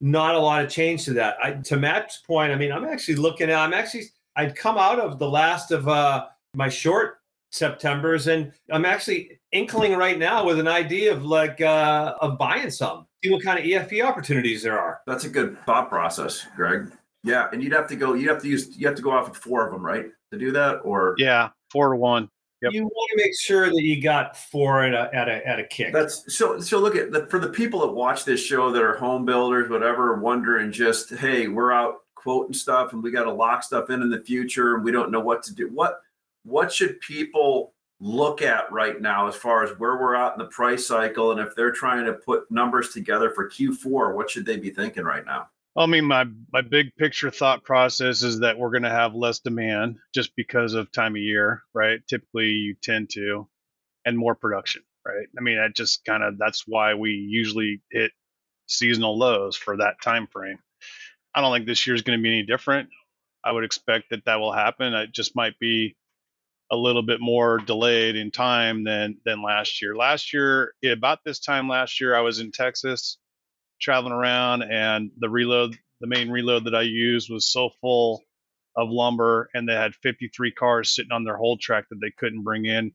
not 0.01 0.35
a 0.35 0.39
lot 0.39 0.65
of 0.65 0.71
change 0.71 1.05
to 1.05 1.13
that. 1.15 1.37
I, 1.43 1.53
to 1.53 1.77
Matt's 1.77 2.19
point, 2.19 2.53
I 2.53 2.57
mean, 2.57 2.73
I'm 2.73 2.85
actually 2.85 3.17
looking 3.17 3.51
at. 3.51 3.59
I'm 3.59 3.75
actually 3.75 4.05
I'd 4.37 4.57
come 4.57 4.79
out 4.79 4.99
of 4.99 5.19
the 5.19 5.29
last 5.29 5.71
of 5.71 5.87
uh, 5.87 6.27
my 6.55 6.69
short 6.69 7.20
September's, 7.51 8.29
and 8.29 8.53
I'm 8.73 8.85
actually 8.85 9.41
inkling 9.53 9.97
right 9.97 10.19
now 10.19 10.45
with 10.45 10.59
an 10.59 10.69
idea 10.69 11.13
of 11.13 11.25
like 11.25 11.61
uh, 11.61 12.15
of 12.21 12.39
buying 12.39 12.71
some. 12.71 13.07
See 13.23 13.31
what 13.31 13.43
kind 13.43 13.59
of 13.59 13.65
EFP 13.65 14.05
opportunities 14.05 14.63
there 14.63 14.79
are. 14.79 15.01
that's 15.07 15.25
a 15.25 15.29
good 15.29 15.59
thought 15.67 15.89
process, 15.89 16.47
Greg. 16.57 16.91
Yeah, 17.23 17.49
and 17.53 17.63
you'd 17.63 17.73
have 17.73 17.87
to 17.89 17.97
go. 17.97 18.15
You 18.15 18.29
have 18.31 18.41
to 18.43 18.49
use. 18.49 18.77
You 18.79 18.87
have 18.87 18.97
to 18.97 19.03
go 19.03 19.11
off 19.11 19.29
of 19.29 19.37
four 19.37 19.67
of 19.67 19.73
them, 19.73 19.85
right, 19.85 20.07
to 20.33 20.39
do 20.39 20.53
that, 20.53 20.77
or 20.85 21.15
Yeah, 21.19 21.51
four 21.71 21.91
to 21.91 21.97
one. 21.97 22.29
Yep. 22.63 22.73
You 22.73 22.85
want 22.85 23.11
to 23.13 23.25
make 23.25 23.39
sure 23.39 23.67
that 23.71 23.83
you 23.83 24.03
got 24.03 24.37
four 24.37 24.85
at 24.85 24.95
a 24.95 25.15
at 25.15 25.29
a 25.29 25.47
at 25.47 25.59
a 25.59 25.65
kick. 25.65 25.93
That's 25.93 26.35
so. 26.35 26.61
So 26.61 26.79
look 26.79 26.95
at 26.95 27.11
the, 27.11 27.27
for 27.27 27.39
the 27.39 27.49
people 27.49 27.81
that 27.81 27.89
watch 27.89 28.25
this 28.25 28.41
show 28.41 28.71
that 28.71 28.83
are 28.83 28.97
home 28.97 29.25
builders, 29.25 29.71
whatever, 29.71 30.15
wondering 30.21 30.71
just, 30.71 31.11
hey, 31.11 31.49
we're 31.49 31.73
out 31.73 31.97
quoting 32.15 32.53
stuff, 32.53 32.93
and 32.93 33.03
we 33.03 33.11
got 33.11 33.25
to 33.25 33.33
lock 33.33 33.63
stuff 33.63 33.91
in 33.91 34.03
in 34.03 34.11
the 34.11 34.23
future, 34.23 34.75
and 34.75 34.85
we 34.85 34.93
don't 34.93 35.11
know 35.11 35.21
what 35.21 35.43
to 35.45 35.55
do. 35.55 35.69
What 35.73 36.01
what 36.44 36.72
should 36.72 37.00
people 37.00 37.74
look 38.00 38.40
at 38.40 38.72
right 38.72 39.00
now 39.00 39.29
as 39.29 39.37
far 39.37 39.62
as 39.62 39.79
where 39.79 39.96
we're 39.96 40.14
at 40.14 40.33
in 40.33 40.38
the 40.38 40.46
price 40.46 40.87
cycle, 40.87 41.31
and 41.33 41.40
if 41.40 41.55
they're 41.55 41.72
trying 41.72 42.07
to 42.07 42.14
put 42.14 42.50
numbers 42.50 42.90
together 42.90 43.31
for 43.31 43.48
Q4, 43.48 44.14
what 44.14 44.31
should 44.31 44.46
they 44.46 44.57
be 44.57 44.70
thinking 44.70 45.05
right 45.05 45.24
now? 45.24 45.48
I 45.76 45.87
mean, 45.87 46.05
my 46.05 46.26
my 46.53 46.62
big 46.62 46.94
picture 46.96 47.31
thought 47.31 47.62
process 47.62 48.22
is 48.22 48.40
that 48.40 48.59
we're 48.59 48.70
going 48.70 48.83
to 48.83 48.90
have 48.90 49.14
less 49.14 49.38
demand 49.38 49.98
just 50.12 50.35
because 50.35 50.74
of 50.74 50.90
time 50.90 51.14
of 51.14 51.22
year, 51.22 51.62
right? 51.72 52.00
Typically, 52.09 52.48
you 52.48 52.74
tend 52.83 53.11
to, 53.11 53.48
and 54.05 54.18
more 54.18 54.35
production, 54.35 54.83
right? 55.07 55.29
I 55.38 55.42
mean, 55.42 55.59
that 55.59 55.76
just 55.76 56.05
kind 56.05 56.24
of 56.24 56.38
that's 56.38 56.64
why 56.66 56.94
we 56.94 57.11
usually 57.11 57.83
hit 57.90 58.11
seasonal 58.66 59.16
lows 59.16 59.57
for 59.57 59.76
that 59.76 60.03
time 60.03 60.26
frame. 60.26 60.59
I 61.35 61.40
don't 61.40 61.55
think 61.55 61.66
this 61.66 61.87
year 61.87 61.94
is 61.94 62.03
going 62.03 62.18
to 62.18 62.22
be 62.22 62.31
any 62.31 62.42
different. 62.42 62.88
I 63.44 63.53
would 63.53 63.64
expect 63.64 64.11
that 64.11 64.24
that 64.24 64.40
will 64.40 64.53
happen. 64.53 64.92
It 64.92 65.12
just 65.12 65.37
might 65.37 65.59
be 65.61 65.96
a 66.73 66.77
little 66.77 67.03
bit 67.03 67.21
more 67.21 67.59
delayed 67.59 68.17
in 68.17 68.31
time 68.31 68.85
than 68.85 69.19
than 69.25 69.43
last 69.43 69.83
year. 69.83 69.97
Last 69.97 70.33
year, 70.33 70.73
about 70.85 71.21
this 71.25 71.41
time 71.41 71.69
last 71.69 72.01
year, 72.01 72.15
I 72.15 72.21
was 72.21 72.39
in 72.41 72.53
Texas 72.53 73.19
traveling 73.81 74.13
around 74.13 74.63
and 74.63 75.11
the 75.19 75.29
reload 75.29 75.77
the 76.01 76.07
main 76.07 76.31
reload 76.31 76.65
that 76.65 76.75
i 76.75 76.83
used 76.83 77.31
was 77.31 77.51
so 77.51 77.71
full 77.81 78.23
of 78.77 78.89
lumber 78.91 79.49
and 79.55 79.69
they 79.69 79.75
had 79.75 79.95
53 79.97 80.53
cars 80.53 80.95
sitting 80.95 81.13
on 81.13 81.25
their 81.25 81.37
hold 81.37 81.61
track 81.61 81.87
that 81.89 81.99
they 82.01 82.13
couldn't 82.17 82.43
bring 82.45 82.67
in 82.67 82.93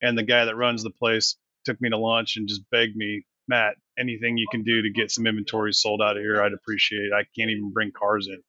and 0.00 0.16
the 0.16 0.22
guy 0.22 0.44
that 0.44 0.56
runs 0.56 0.82
the 0.82 0.90
place 0.90 1.36
took 1.64 1.80
me 1.80 1.90
to 1.90 1.98
lunch 1.98 2.36
and 2.36 2.48
just 2.48 2.68
begged 2.70 2.96
me 2.96 3.24
matt 3.46 3.76
anything 3.98 4.38
you 4.38 4.46
can 4.50 4.62
do 4.62 4.82
to 4.82 4.90
get 4.90 5.10
some 5.10 5.26
inventory 5.26 5.72
sold 5.72 6.00
out 6.02 6.16
of 6.16 6.22
here 6.22 6.42
i'd 6.42 6.52
appreciate 6.52 7.06
it. 7.06 7.12
I 7.12 7.24
can't 7.36 7.50
even 7.50 7.70
bring 7.70 7.92
cars 7.92 8.28
in. 8.28 8.42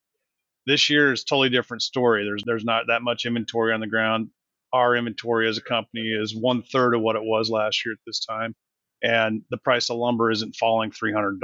This 0.66 0.88
year 0.88 1.12
is 1.12 1.24
totally 1.24 1.50
different 1.50 1.82
story. 1.82 2.24
There's 2.24 2.42
there's 2.46 2.64
not 2.64 2.86
that 2.88 3.02
much 3.02 3.26
inventory 3.26 3.74
on 3.74 3.80
the 3.80 3.86
ground 3.86 4.30
our 4.74 4.94
inventory 4.94 5.48
as 5.48 5.56
a 5.56 5.62
company 5.62 6.10
is 6.10 6.36
one 6.36 6.62
third 6.62 6.94
of 6.94 7.00
what 7.00 7.16
it 7.16 7.22
was 7.22 7.48
last 7.48 7.86
year 7.86 7.92
at 7.94 8.00
this 8.06 8.20
time 8.24 8.54
and 9.04 9.42
the 9.50 9.58
price 9.58 9.90
of 9.90 9.98
lumber 9.98 10.30
isn't 10.30 10.56
falling 10.56 10.90
$300. 10.90 11.38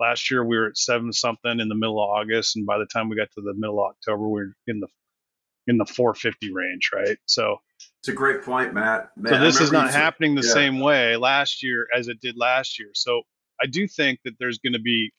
Last 0.00 0.30
year 0.30 0.42
we 0.42 0.56
were 0.56 0.68
at 0.68 0.78
seven 0.78 1.12
something 1.12 1.60
in 1.60 1.68
the 1.68 1.74
middle 1.74 2.02
of 2.02 2.08
August, 2.08 2.56
and 2.56 2.64
by 2.64 2.78
the 2.78 2.86
time 2.86 3.10
we 3.10 3.16
got 3.16 3.30
to 3.32 3.42
the 3.42 3.52
middle 3.54 3.84
of 3.84 3.90
October, 3.90 4.26
we 4.28 4.40
are 4.40 4.56
in 4.66 4.80
the 4.80 4.88
in 5.66 5.76
the 5.76 5.84
450 5.84 6.52
range, 6.52 6.90
right? 6.92 7.18
So, 7.26 7.58
It's 8.00 8.08
a 8.08 8.14
great 8.14 8.42
point, 8.42 8.72
Matt. 8.72 9.10
Man, 9.14 9.34
so 9.34 9.40
this 9.40 9.60
is 9.60 9.70
not 9.70 9.90
happening 9.90 10.34
the 10.34 10.42
yeah. 10.42 10.54
same 10.54 10.80
way 10.80 11.16
last 11.16 11.62
year 11.62 11.86
as 11.94 12.08
it 12.08 12.18
did 12.22 12.36
last 12.38 12.78
year. 12.78 12.88
So, 12.94 13.22
I 13.62 13.66
do 13.66 13.86
think 13.86 14.20
that 14.24 14.36
there's 14.40 14.58
going 14.58 14.72
to 14.72 14.80
be 14.80 15.12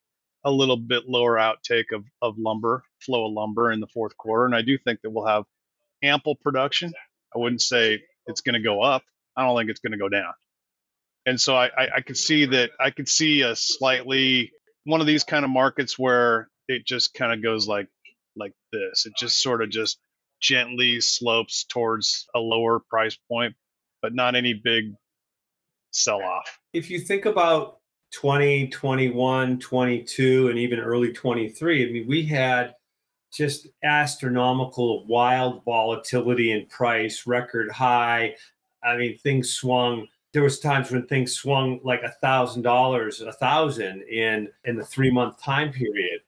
a 0.44 0.50
little 0.50 0.78
bit 0.78 1.08
lower 1.08 1.36
outtake 1.36 1.94
of 1.94 2.04
of 2.24 2.40
lumber, 2.40 2.84
flow 3.06 3.28
of 3.28 3.34
lumber 3.34 3.72
in 3.72 3.82
the 3.82 3.88
fourth 3.94 4.18
quarter, 4.18 4.46
and 4.46 4.56
I 4.56 4.64
do 4.64 4.80
think 4.80 5.02
that 5.04 5.12
we'll 5.12 5.28
have 5.28 5.44
ample 6.02 6.36
production. 6.36 6.92
I 7.36 7.40
wouldn't 7.40 7.62
say 7.62 8.04
it's 8.28 8.42
going 8.42 8.54
to 8.54 8.62
go 8.62 8.82
up. 8.82 9.04
I 9.36 9.46
don't 9.46 9.58
think 9.58 9.70
it's 9.70 9.80
going 9.80 9.94
to 9.94 9.98
go 9.98 10.10
down 10.10 10.34
and 11.26 11.40
so 11.40 11.56
I, 11.56 11.66
I, 11.66 11.88
I 11.98 12.02
could 12.02 12.18
see 12.18 12.46
that 12.46 12.72
I 12.80 12.92
could 12.92 13.08
see 13.08 13.42
a 13.42 13.56
slightly 13.56 14.52
one 14.86 15.02
of 15.02 15.08
these 15.08 15.24
kind 15.24 15.46
of 15.46 15.52
markets 15.52 15.98
where 15.98 16.50
it 16.68 16.86
just 16.86 17.14
kind 17.14 17.34
of 17.34 17.44
goes 17.44 17.68
like 17.68 17.88
like 18.36 18.54
this. 18.72 19.06
It 19.06 19.14
just 19.18 19.42
sort 19.42 19.62
of 19.62 19.70
just 19.70 20.00
gently 20.42 21.02
slopes 21.02 21.66
towards 21.66 22.28
a 22.34 22.40
lower 22.40 22.80
price 22.80 23.18
point, 23.30 23.56
but 24.02 24.16
not 24.16 24.36
any 24.36 24.54
big 24.54 24.94
sell 25.92 26.22
off. 26.22 26.60
if 26.74 26.90
you 26.90 27.00
think 27.00 27.26
about 27.26 27.78
20, 28.14 28.70
21, 28.70 29.60
22, 29.60 30.48
and 30.50 30.58
even 30.58 30.80
early 30.80 31.12
23, 31.12 31.88
I 31.88 31.92
mean, 31.92 32.08
we 32.08 32.26
had 32.26 32.74
just 33.32 33.68
astronomical, 33.84 35.06
wild 35.08 35.64
volatility 35.64 36.52
in 36.52 36.66
price, 36.68 37.26
record 37.26 37.72
high. 37.72 38.36
I 38.84 38.98
mean, 38.98 39.18
things 39.18 39.54
swung. 39.54 40.08
There 40.34 40.44
was 40.44 40.60
times 40.60 40.92
when 40.92 41.08
things 41.08 41.34
swung 41.34 41.80
like 41.84 42.04
a 42.04 42.12
thousand 42.22 42.64
dollars, 42.64 43.22
a 43.22 43.34
thousand 43.34 44.04
in 44.04 44.50
in 44.66 44.76
the 44.76 44.86
three 44.86 45.12
month 45.12 45.42
time 45.42 45.72
period. 45.72 46.22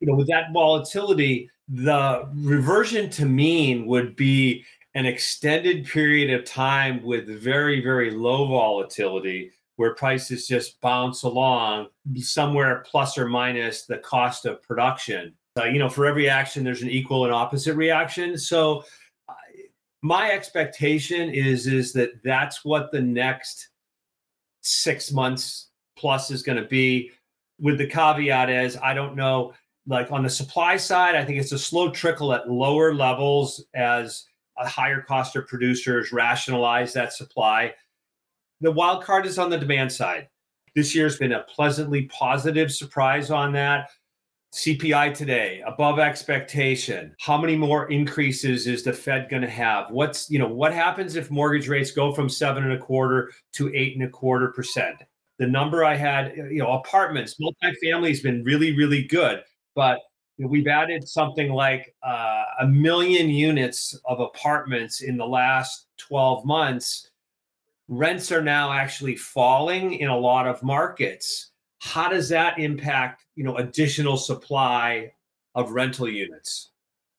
You 0.00 0.08
know, 0.08 0.14
with 0.14 0.28
that 0.28 0.52
volatility, 0.52 1.50
the 1.68 2.28
reversion 2.34 3.10
to 3.10 3.26
mean 3.26 3.86
would 3.86 4.16
be 4.16 4.64
an 4.94 5.06
extended 5.06 5.86
period 5.86 6.30
of 6.30 6.44
time 6.44 7.02
with 7.02 7.28
very, 7.40 7.80
very 7.80 8.10
low 8.10 8.48
volatility 8.48 9.52
where 9.76 9.94
prices 9.94 10.46
just 10.46 10.80
bounce 10.80 11.22
along 11.22 11.86
somewhere 12.16 12.84
plus 12.86 13.16
or 13.16 13.26
minus 13.26 13.86
the 13.86 13.98
cost 13.98 14.44
of 14.44 14.62
production. 14.62 15.32
Uh, 15.58 15.64
you 15.64 15.78
know, 15.78 15.88
for 15.88 16.06
every 16.06 16.28
action, 16.28 16.62
there's 16.62 16.82
an 16.82 16.90
equal 16.90 17.24
and 17.24 17.34
opposite 17.34 17.74
reaction. 17.74 18.38
So, 18.38 18.84
my 20.02 20.30
expectation 20.30 21.30
is 21.30 21.66
is 21.66 21.92
that 21.92 22.22
that's 22.24 22.64
what 22.64 22.90
the 22.90 23.00
next 23.00 23.68
six 24.62 25.12
months 25.12 25.68
plus 25.96 26.30
is 26.30 26.42
going 26.42 26.56
to 26.62 26.68
be. 26.68 27.10
With 27.58 27.76
the 27.78 27.86
caveat 27.86 28.48
is 28.48 28.76
I 28.78 28.94
don't 28.94 29.16
know. 29.16 29.52
Like 29.86 30.10
on 30.12 30.22
the 30.22 30.30
supply 30.30 30.76
side, 30.76 31.16
I 31.16 31.24
think 31.24 31.38
it's 31.40 31.52
a 31.52 31.58
slow 31.58 31.90
trickle 31.90 32.32
at 32.32 32.50
lower 32.50 32.94
levels 32.94 33.64
as 33.74 34.24
a 34.58 34.68
higher 34.68 35.00
cost 35.00 35.36
of 35.36 35.46
producers 35.46 36.12
rationalize 36.12 36.92
that 36.92 37.12
supply. 37.12 37.74
The 38.60 38.70
wild 38.70 39.04
card 39.04 39.26
is 39.26 39.38
on 39.38 39.50
the 39.50 39.58
demand 39.58 39.90
side. 39.90 40.28
This 40.76 40.94
year's 40.94 41.18
been 41.18 41.32
a 41.32 41.42
pleasantly 41.44 42.02
positive 42.04 42.70
surprise 42.70 43.30
on 43.30 43.52
that. 43.54 43.90
CPI 44.52 45.14
today 45.14 45.62
above 45.64 46.00
expectation. 46.00 47.14
How 47.20 47.38
many 47.40 47.56
more 47.56 47.90
increases 47.90 48.66
is 48.66 48.82
the 48.82 48.92
Fed 48.92 49.28
going 49.30 49.42
to 49.42 49.50
have? 49.50 49.90
What's 49.90 50.28
you 50.28 50.38
know 50.38 50.48
what 50.48 50.74
happens 50.74 51.14
if 51.14 51.30
mortgage 51.30 51.68
rates 51.68 51.92
go 51.92 52.12
from 52.12 52.28
seven 52.28 52.64
and 52.64 52.72
a 52.72 52.78
quarter 52.78 53.30
to 53.54 53.72
eight 53.74 53.94
and 53.94 54.04
a 54.04 54.10
quarter 54.10 54.48
percent? 54.48 54.96
The 55.38 55.46
number 55.46 55.84
I 55.84 55.94
had, 55.94 56.34
you 56.36 56.58
know, 56.58 56.72
apartments, 56.72 57.36
multifamily 57.40 58.08
has 58.08 58.20
been 58.20 58.42
really 58.42 58.76
really 58.76 59.04
good, 59.04 59.42
but 59.76 60.00
we've 60.38 60.66
added 60.66 61.06
something 61.06 61.52
like 61.52 61.94
uh, 62.02 62.44
a 62.60 62.66
million 62.66 63.28
units 63.28 63.98
of 64.06 64.20
apartments 64.20 65.02
in 65.02 65.16
the 65.16 65.26
last 65.26 65.86
12 65.98 66.44
months 66.44 67.10
rents 67.88 68.30
are 68.30 68.42
now 68.42 68.72
actually 68.72 69.16
falling 69.16 69.94
in 69.94 70.08
a 70.08 70.16
lot 70.16 70.46
of 70.46 70.62
markets 70.62 71.50
how 71.80 72.08
does 72.08 72.28
that 72.28 72.58
impact 72.58 73.24
you 73.40 73.46
know 73.46 73.56
additional 73.56 74.18
supply 74.18 75.10
of 75.54 75.70
rental 75.70 76.06
units 76.06 76.72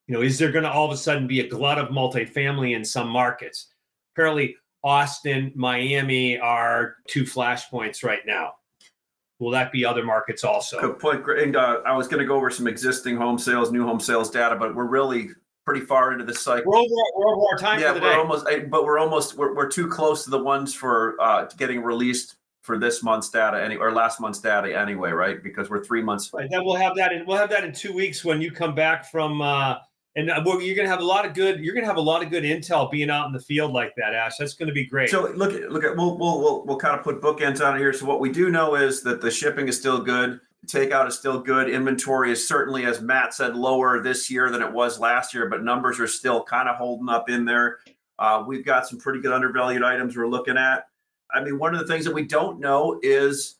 you 0.05 0.13
know 0.13 0.21
is 0.21 0.37
there 0.37 0.51
going 0.51 0.63
to 0.63 0.69
all 0.69 0.85
of 0.85 0.91
a 0.91 0.97
sudden 0.97 1.25
be 1.25 1.39
a 1.39 1.47
glut 1.47 1.79
of 1.79 1.89
multifamily 1.89 2.75
in 2.75 2.85
some 2.85 3.09
markets 3.09 3.69
apparently 4.13 4.55
austin 4.83 5.51
miami 5.55 6.37
are 6.37 6.97
two 7.07 7.23
flashpoints 7.23 8.03
right 8.03 8.21
now 8.27 8.53
Will 9.39 9.49
that 9.49 9.71
be 9.71 9.83
other 9.83 10.05
markets 10.05 10.43
also? 10.43 10.79
Good 10.79 10.99
point. 10.99 11.27
And 11.27 11.55
uh, 11.55 11.81
I 11.83 11.97
was 11.97 12.07
going 12.07 12.19
to 12.19 12.27
go 12.27 12.35
over 12.35 12.51
some 12.51 12.67
existing 12.67 13.17
home 13.17 13.39
sales, 13.39 13.71
new 13.71 13.83
home 13.83 13.99
sales 13.99 14.29
data, 14.29 14.55
but 14.55 14.75
we're 14.75 14.85
really 14.85 15.29
pretty 15.65 15.83
far 15.83 16.13
into 16.13 16.23
the 16.23 16.35
cycle. 16.35 16.71
We're 16.71 16.77
over, 16.77 16.87
we're 17.17 17.35
over 17.35 17.45
our 17.53 17.57
time 17.57 17.79
yeah, 17.79 17.91
we're 17.91 18.01
day. 18.01 18.13
almost, 18.13 18.45
but 18.69 18.85
we're 18.85 18.99
almost, 18.99 19.37
we're, 19.37 19.55
we're 19.55 19.67
too 19.67 19.87
close 19.87 20.23
to 20.25 20.29
the 20.29 20.37
ones 20.37 20.75
for 20.75 21.19
uh, 21.19 21.45
getting 21.57 21.81
released 21.81 22.35
for 22.61 22.77
this 22.77 23.01
month's 23.03 23.29
data 23.29 23.61
any 23.61 23.75
or 23.75 23.91
last 23.91 24.19
month's 24.19 24.39
data 24.39 24.77
anyway, 24.77 25.11
right? 25.11 25.43
Because 25.43 25.69
we're 25.69 25.83
three 25.83 26.01
months. 26.01 26.29
Right. 26.33 26.47
Then 26.49 26.63
we'll 26.63 26.75
have 26.75 26.95
that 26.95 27.11
in 27.11 27.25
we'll 27.25 27.37
have 27.37 27.49
that 27.49 27.63
in 27.63 27.73
two 27.73 27.93
weeks 27.93 28.23
when 28.23 28.41
you 28.41 28.51
come 28.51 28.75
back 28.75 29.09
from 29.09 29.41
uh, 29.41 29.77
and 30.15 30.29
uh, 30.29 30.43
you're 30.59 30.75
gonna 30.75 30.89
have 30.89 30.99
a 30.99 31.05
lot 31.05 31.25
of 31.25 31.33
good. 31.33 31.59
You're 31.61 31.73
gonna 31.73 31.87
have 31.87 31.97
a 31.97 32.01
lot 32.01 32.21
of 32.21 32.29
good 32.29 32.43
intel 32.43 32.91
being 32.91 33.09
out 33.09 33.27
in 33.27 33.33
the 33.33 33.39
field 33.39 33.71
like 33.71 33.93
that, 33.95 34.13
Ash. 34.13 34.37
That's 34.37 34.53
gonna 34.53 34.73
be 34.73 34.85
great. 34.85 35.09
So 35.09 35.31
look, 35.35 35.53
at 35.53 35.71
look 35.71 35.83
at 35.83 35.95
we'll 35.95 36.17
we'll 36.17 36.39
we'll, 36.39 36.65
we'll 36.65 36.77
kind 36.77 36.97
of 36.97 37.03
put 37.03 37.21
bookends 37.21 37.65
on 37.65 37.75
it 37.77 37.79
here. 37.79 37.93
So 37.93 38.05
what 38.05 38.19
we 38.19 38.31
do 38.31 38.49
know 38.49 38.75
is 38.75 39.01
that 39.03 39.21
the 39.21 39.31
shipping 39.31 39.67
is 39.67 39.77
still 39.77 40.01
good. 40.01 40.39
Takeout 40.67 41.07
is 41.07 41.17
still 41.17 41.39
good. 41.39 41.69
Inventory 41.69 42.31
is 42.31 42.47
certainly, 42.47 42.85
as 42.85 43.01
Matt 43.01 43.33
said, 43.33 43.55
lower 43.55 43.99
this 43.99 44.29
year 44.29 44.51
than 44.51 44.61
it 44.61 44.71
was 44.71 44.99
last 44.99 45.33
year, 45.33 45.49
but 45.49 45.63
numbers 45.63 45.99
are 45.99 46.07
still 46.07 46.43
kind 46.43 46.69
of 46.69 46.75
holding 46.75 47.09
up 47.09 47.29
in 47.29 47.45
there. 47.45 47.79
Uh, 48.19 48.43
we've 48.45 48.63
got 48.63 48.87
some 48.87 48.99
pretty 48.99 49.19
good 49.21 49.31
undervalued 49.31 49.81
items 49.81 50.15
we're 50.15 50.27
looking 50.27 50.57
at. 50.57 50.85
I 51.33 51.43
mean, 51.43 51.57
one 51.57 51.73
of 51.73 51.79
the 51.79 51.87
things 51.87 52.05
that 52.05 52.13
we 52.13 52.25
don't 52.25 52.59
know 52.59 52.99
is 53.01 53.55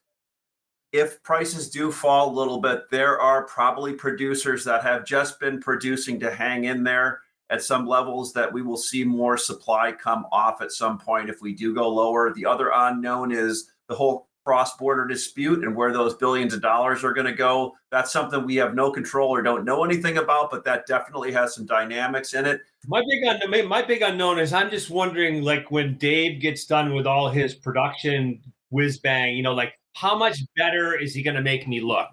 if 0.91 1.21
prices 1.23 1.69
do 1.69 1.91
fall 1.91 2.29
a 2.29 2.37
little 2.37 2.59
bit, 2.59 2.89
there 2.91 3.19
are 3.19 3.45
probably 3.45 3.93
producers 3.93 4.63
that 4.65 4.83
have 4.83 5.05
just 5.05 5.39
been 5.39 5.61
producing 5.61 6.19
to 6.19 6.33
hang 6.33 6.65
in 6.65 6.83
there 6.83 7.21
at 7.49 7.61
some 7.61 7.85
levels 7.85 8.33
that 8.33 8.51
we 8.51 8.61
will 8.61 8.77
see 8.77 9.03
more 9.03 9.37
supply 9.37 9.91
come 9.91 10.25
off 10.31 10.61
at 10.61 10.71
some 10.71 10.97
point 10.97 11.29
if 11.29 11.41
we 11.41 11.53
do 11.53 11.73
go 11.73 11.87
lower. 11.87 12.33
The 12.33 12.45
other 12.45 12.71
unknown 12.73 13.31
is 13.31 13.71
the 13.87 13.95
whole 13.95 14.29
cross 14.45 14.75
border 14.77 15.05
dispute 15.07 15.63
and 15.63 15.75
where 15.75 15.93
those 15.93 16.15
billions 16.15 16.53
of 16.53 16.61
dollars 16.61 17.03
are 17.03 17.13
going 17.13 17.27
to 17.27 17.33
go. 17.33 17.75
That's 17.91 18.11
something 18.11 18.43
we 18.45 18.55
have 18.55 18.73
no 18.73 18.91
control 18.91 19.29
or 19.29 19.41
don't 19.41 19.65
know 19.65 19.83
anything 19.83 20.17
about, 20.17 20.49
but 20.49 20.63
that 20.65 20.87
definitely 20.87 21.31
has 21.33 21.53
some 21.53 21.65
dynamics 21.65 22.33
in 22.33 22.45
it. 22.45 22.61
My 22.87 23.01
big 23.07 23.23
unknown, 23.23 23.67
my 23.67 23.81
big 23.81 24.01
unknown 24.01 24.39
is 24.39 24.53
I'm 24.53 24.71
just 24.71 24.89
wondering, 24.89 25.43
like 25.43 25.69
when 25.69 25.95
Dave 25.97 26.41
gets 26.41 26.65
done 26.65 26.93
with 26.95 27.05
all 27.05 27.29
his 27.29 27.53
production 27.53 28.41
whiz 28.69 28.97
bang, 28.97 29.35
you 29.35 29.43
know, 29.43 29.53
like 29.53 29.73
how 29.93 30.17
much 30.17 30.39
better 30.57 30.97
is 30.97 31.13
he 31.13 31.21
going 31.21 31.35
to 31.35 31.41
make 31.41 31.67
me 31.67 31.79
look? 31.81 32.09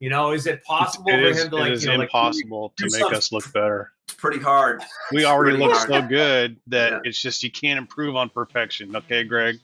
You 0.00 0.10
know, 0.10 0.32
is 0.32 0.46
it 0.46 0.62
possible 0.64 1.10
it 1.10 1.16
for 1.16 1.22
is, 1.22 1.42
him 1.44 1.50
to 1.50 1.56
it 1.56 1.60
like? 1.60 1.72
is 1.72 1.84
you 1.84 1.92
know, 1.92 2.00
impossible 2.02 2.72
like, 2.80 2.90
to 2.90 2.98
make 2.98 3.12
us 3.12 3.32
look 3.32 3.52
better. 3.52 3.92
It's 4.06 4.14
pretty 4.14 4.38
hard. 4.38 4.82
We 5.12 5.24
already 5.24 5.56
look 5.56 5.72
hard. 5.72 5.88
so 5.88 6.02
good 6.02 6.56
that 6.68 6.92
Yeah. 6.92 6.98
it's 7.04 7.20
just 7.20 7.42
you 7.42 7.50
can't 7.50 7.78
improve 7.78 8.16
on 8.16 8.30
perfection. 8.30 8.94
Okay, 8.96 9.24
Greg. 9.24 9.58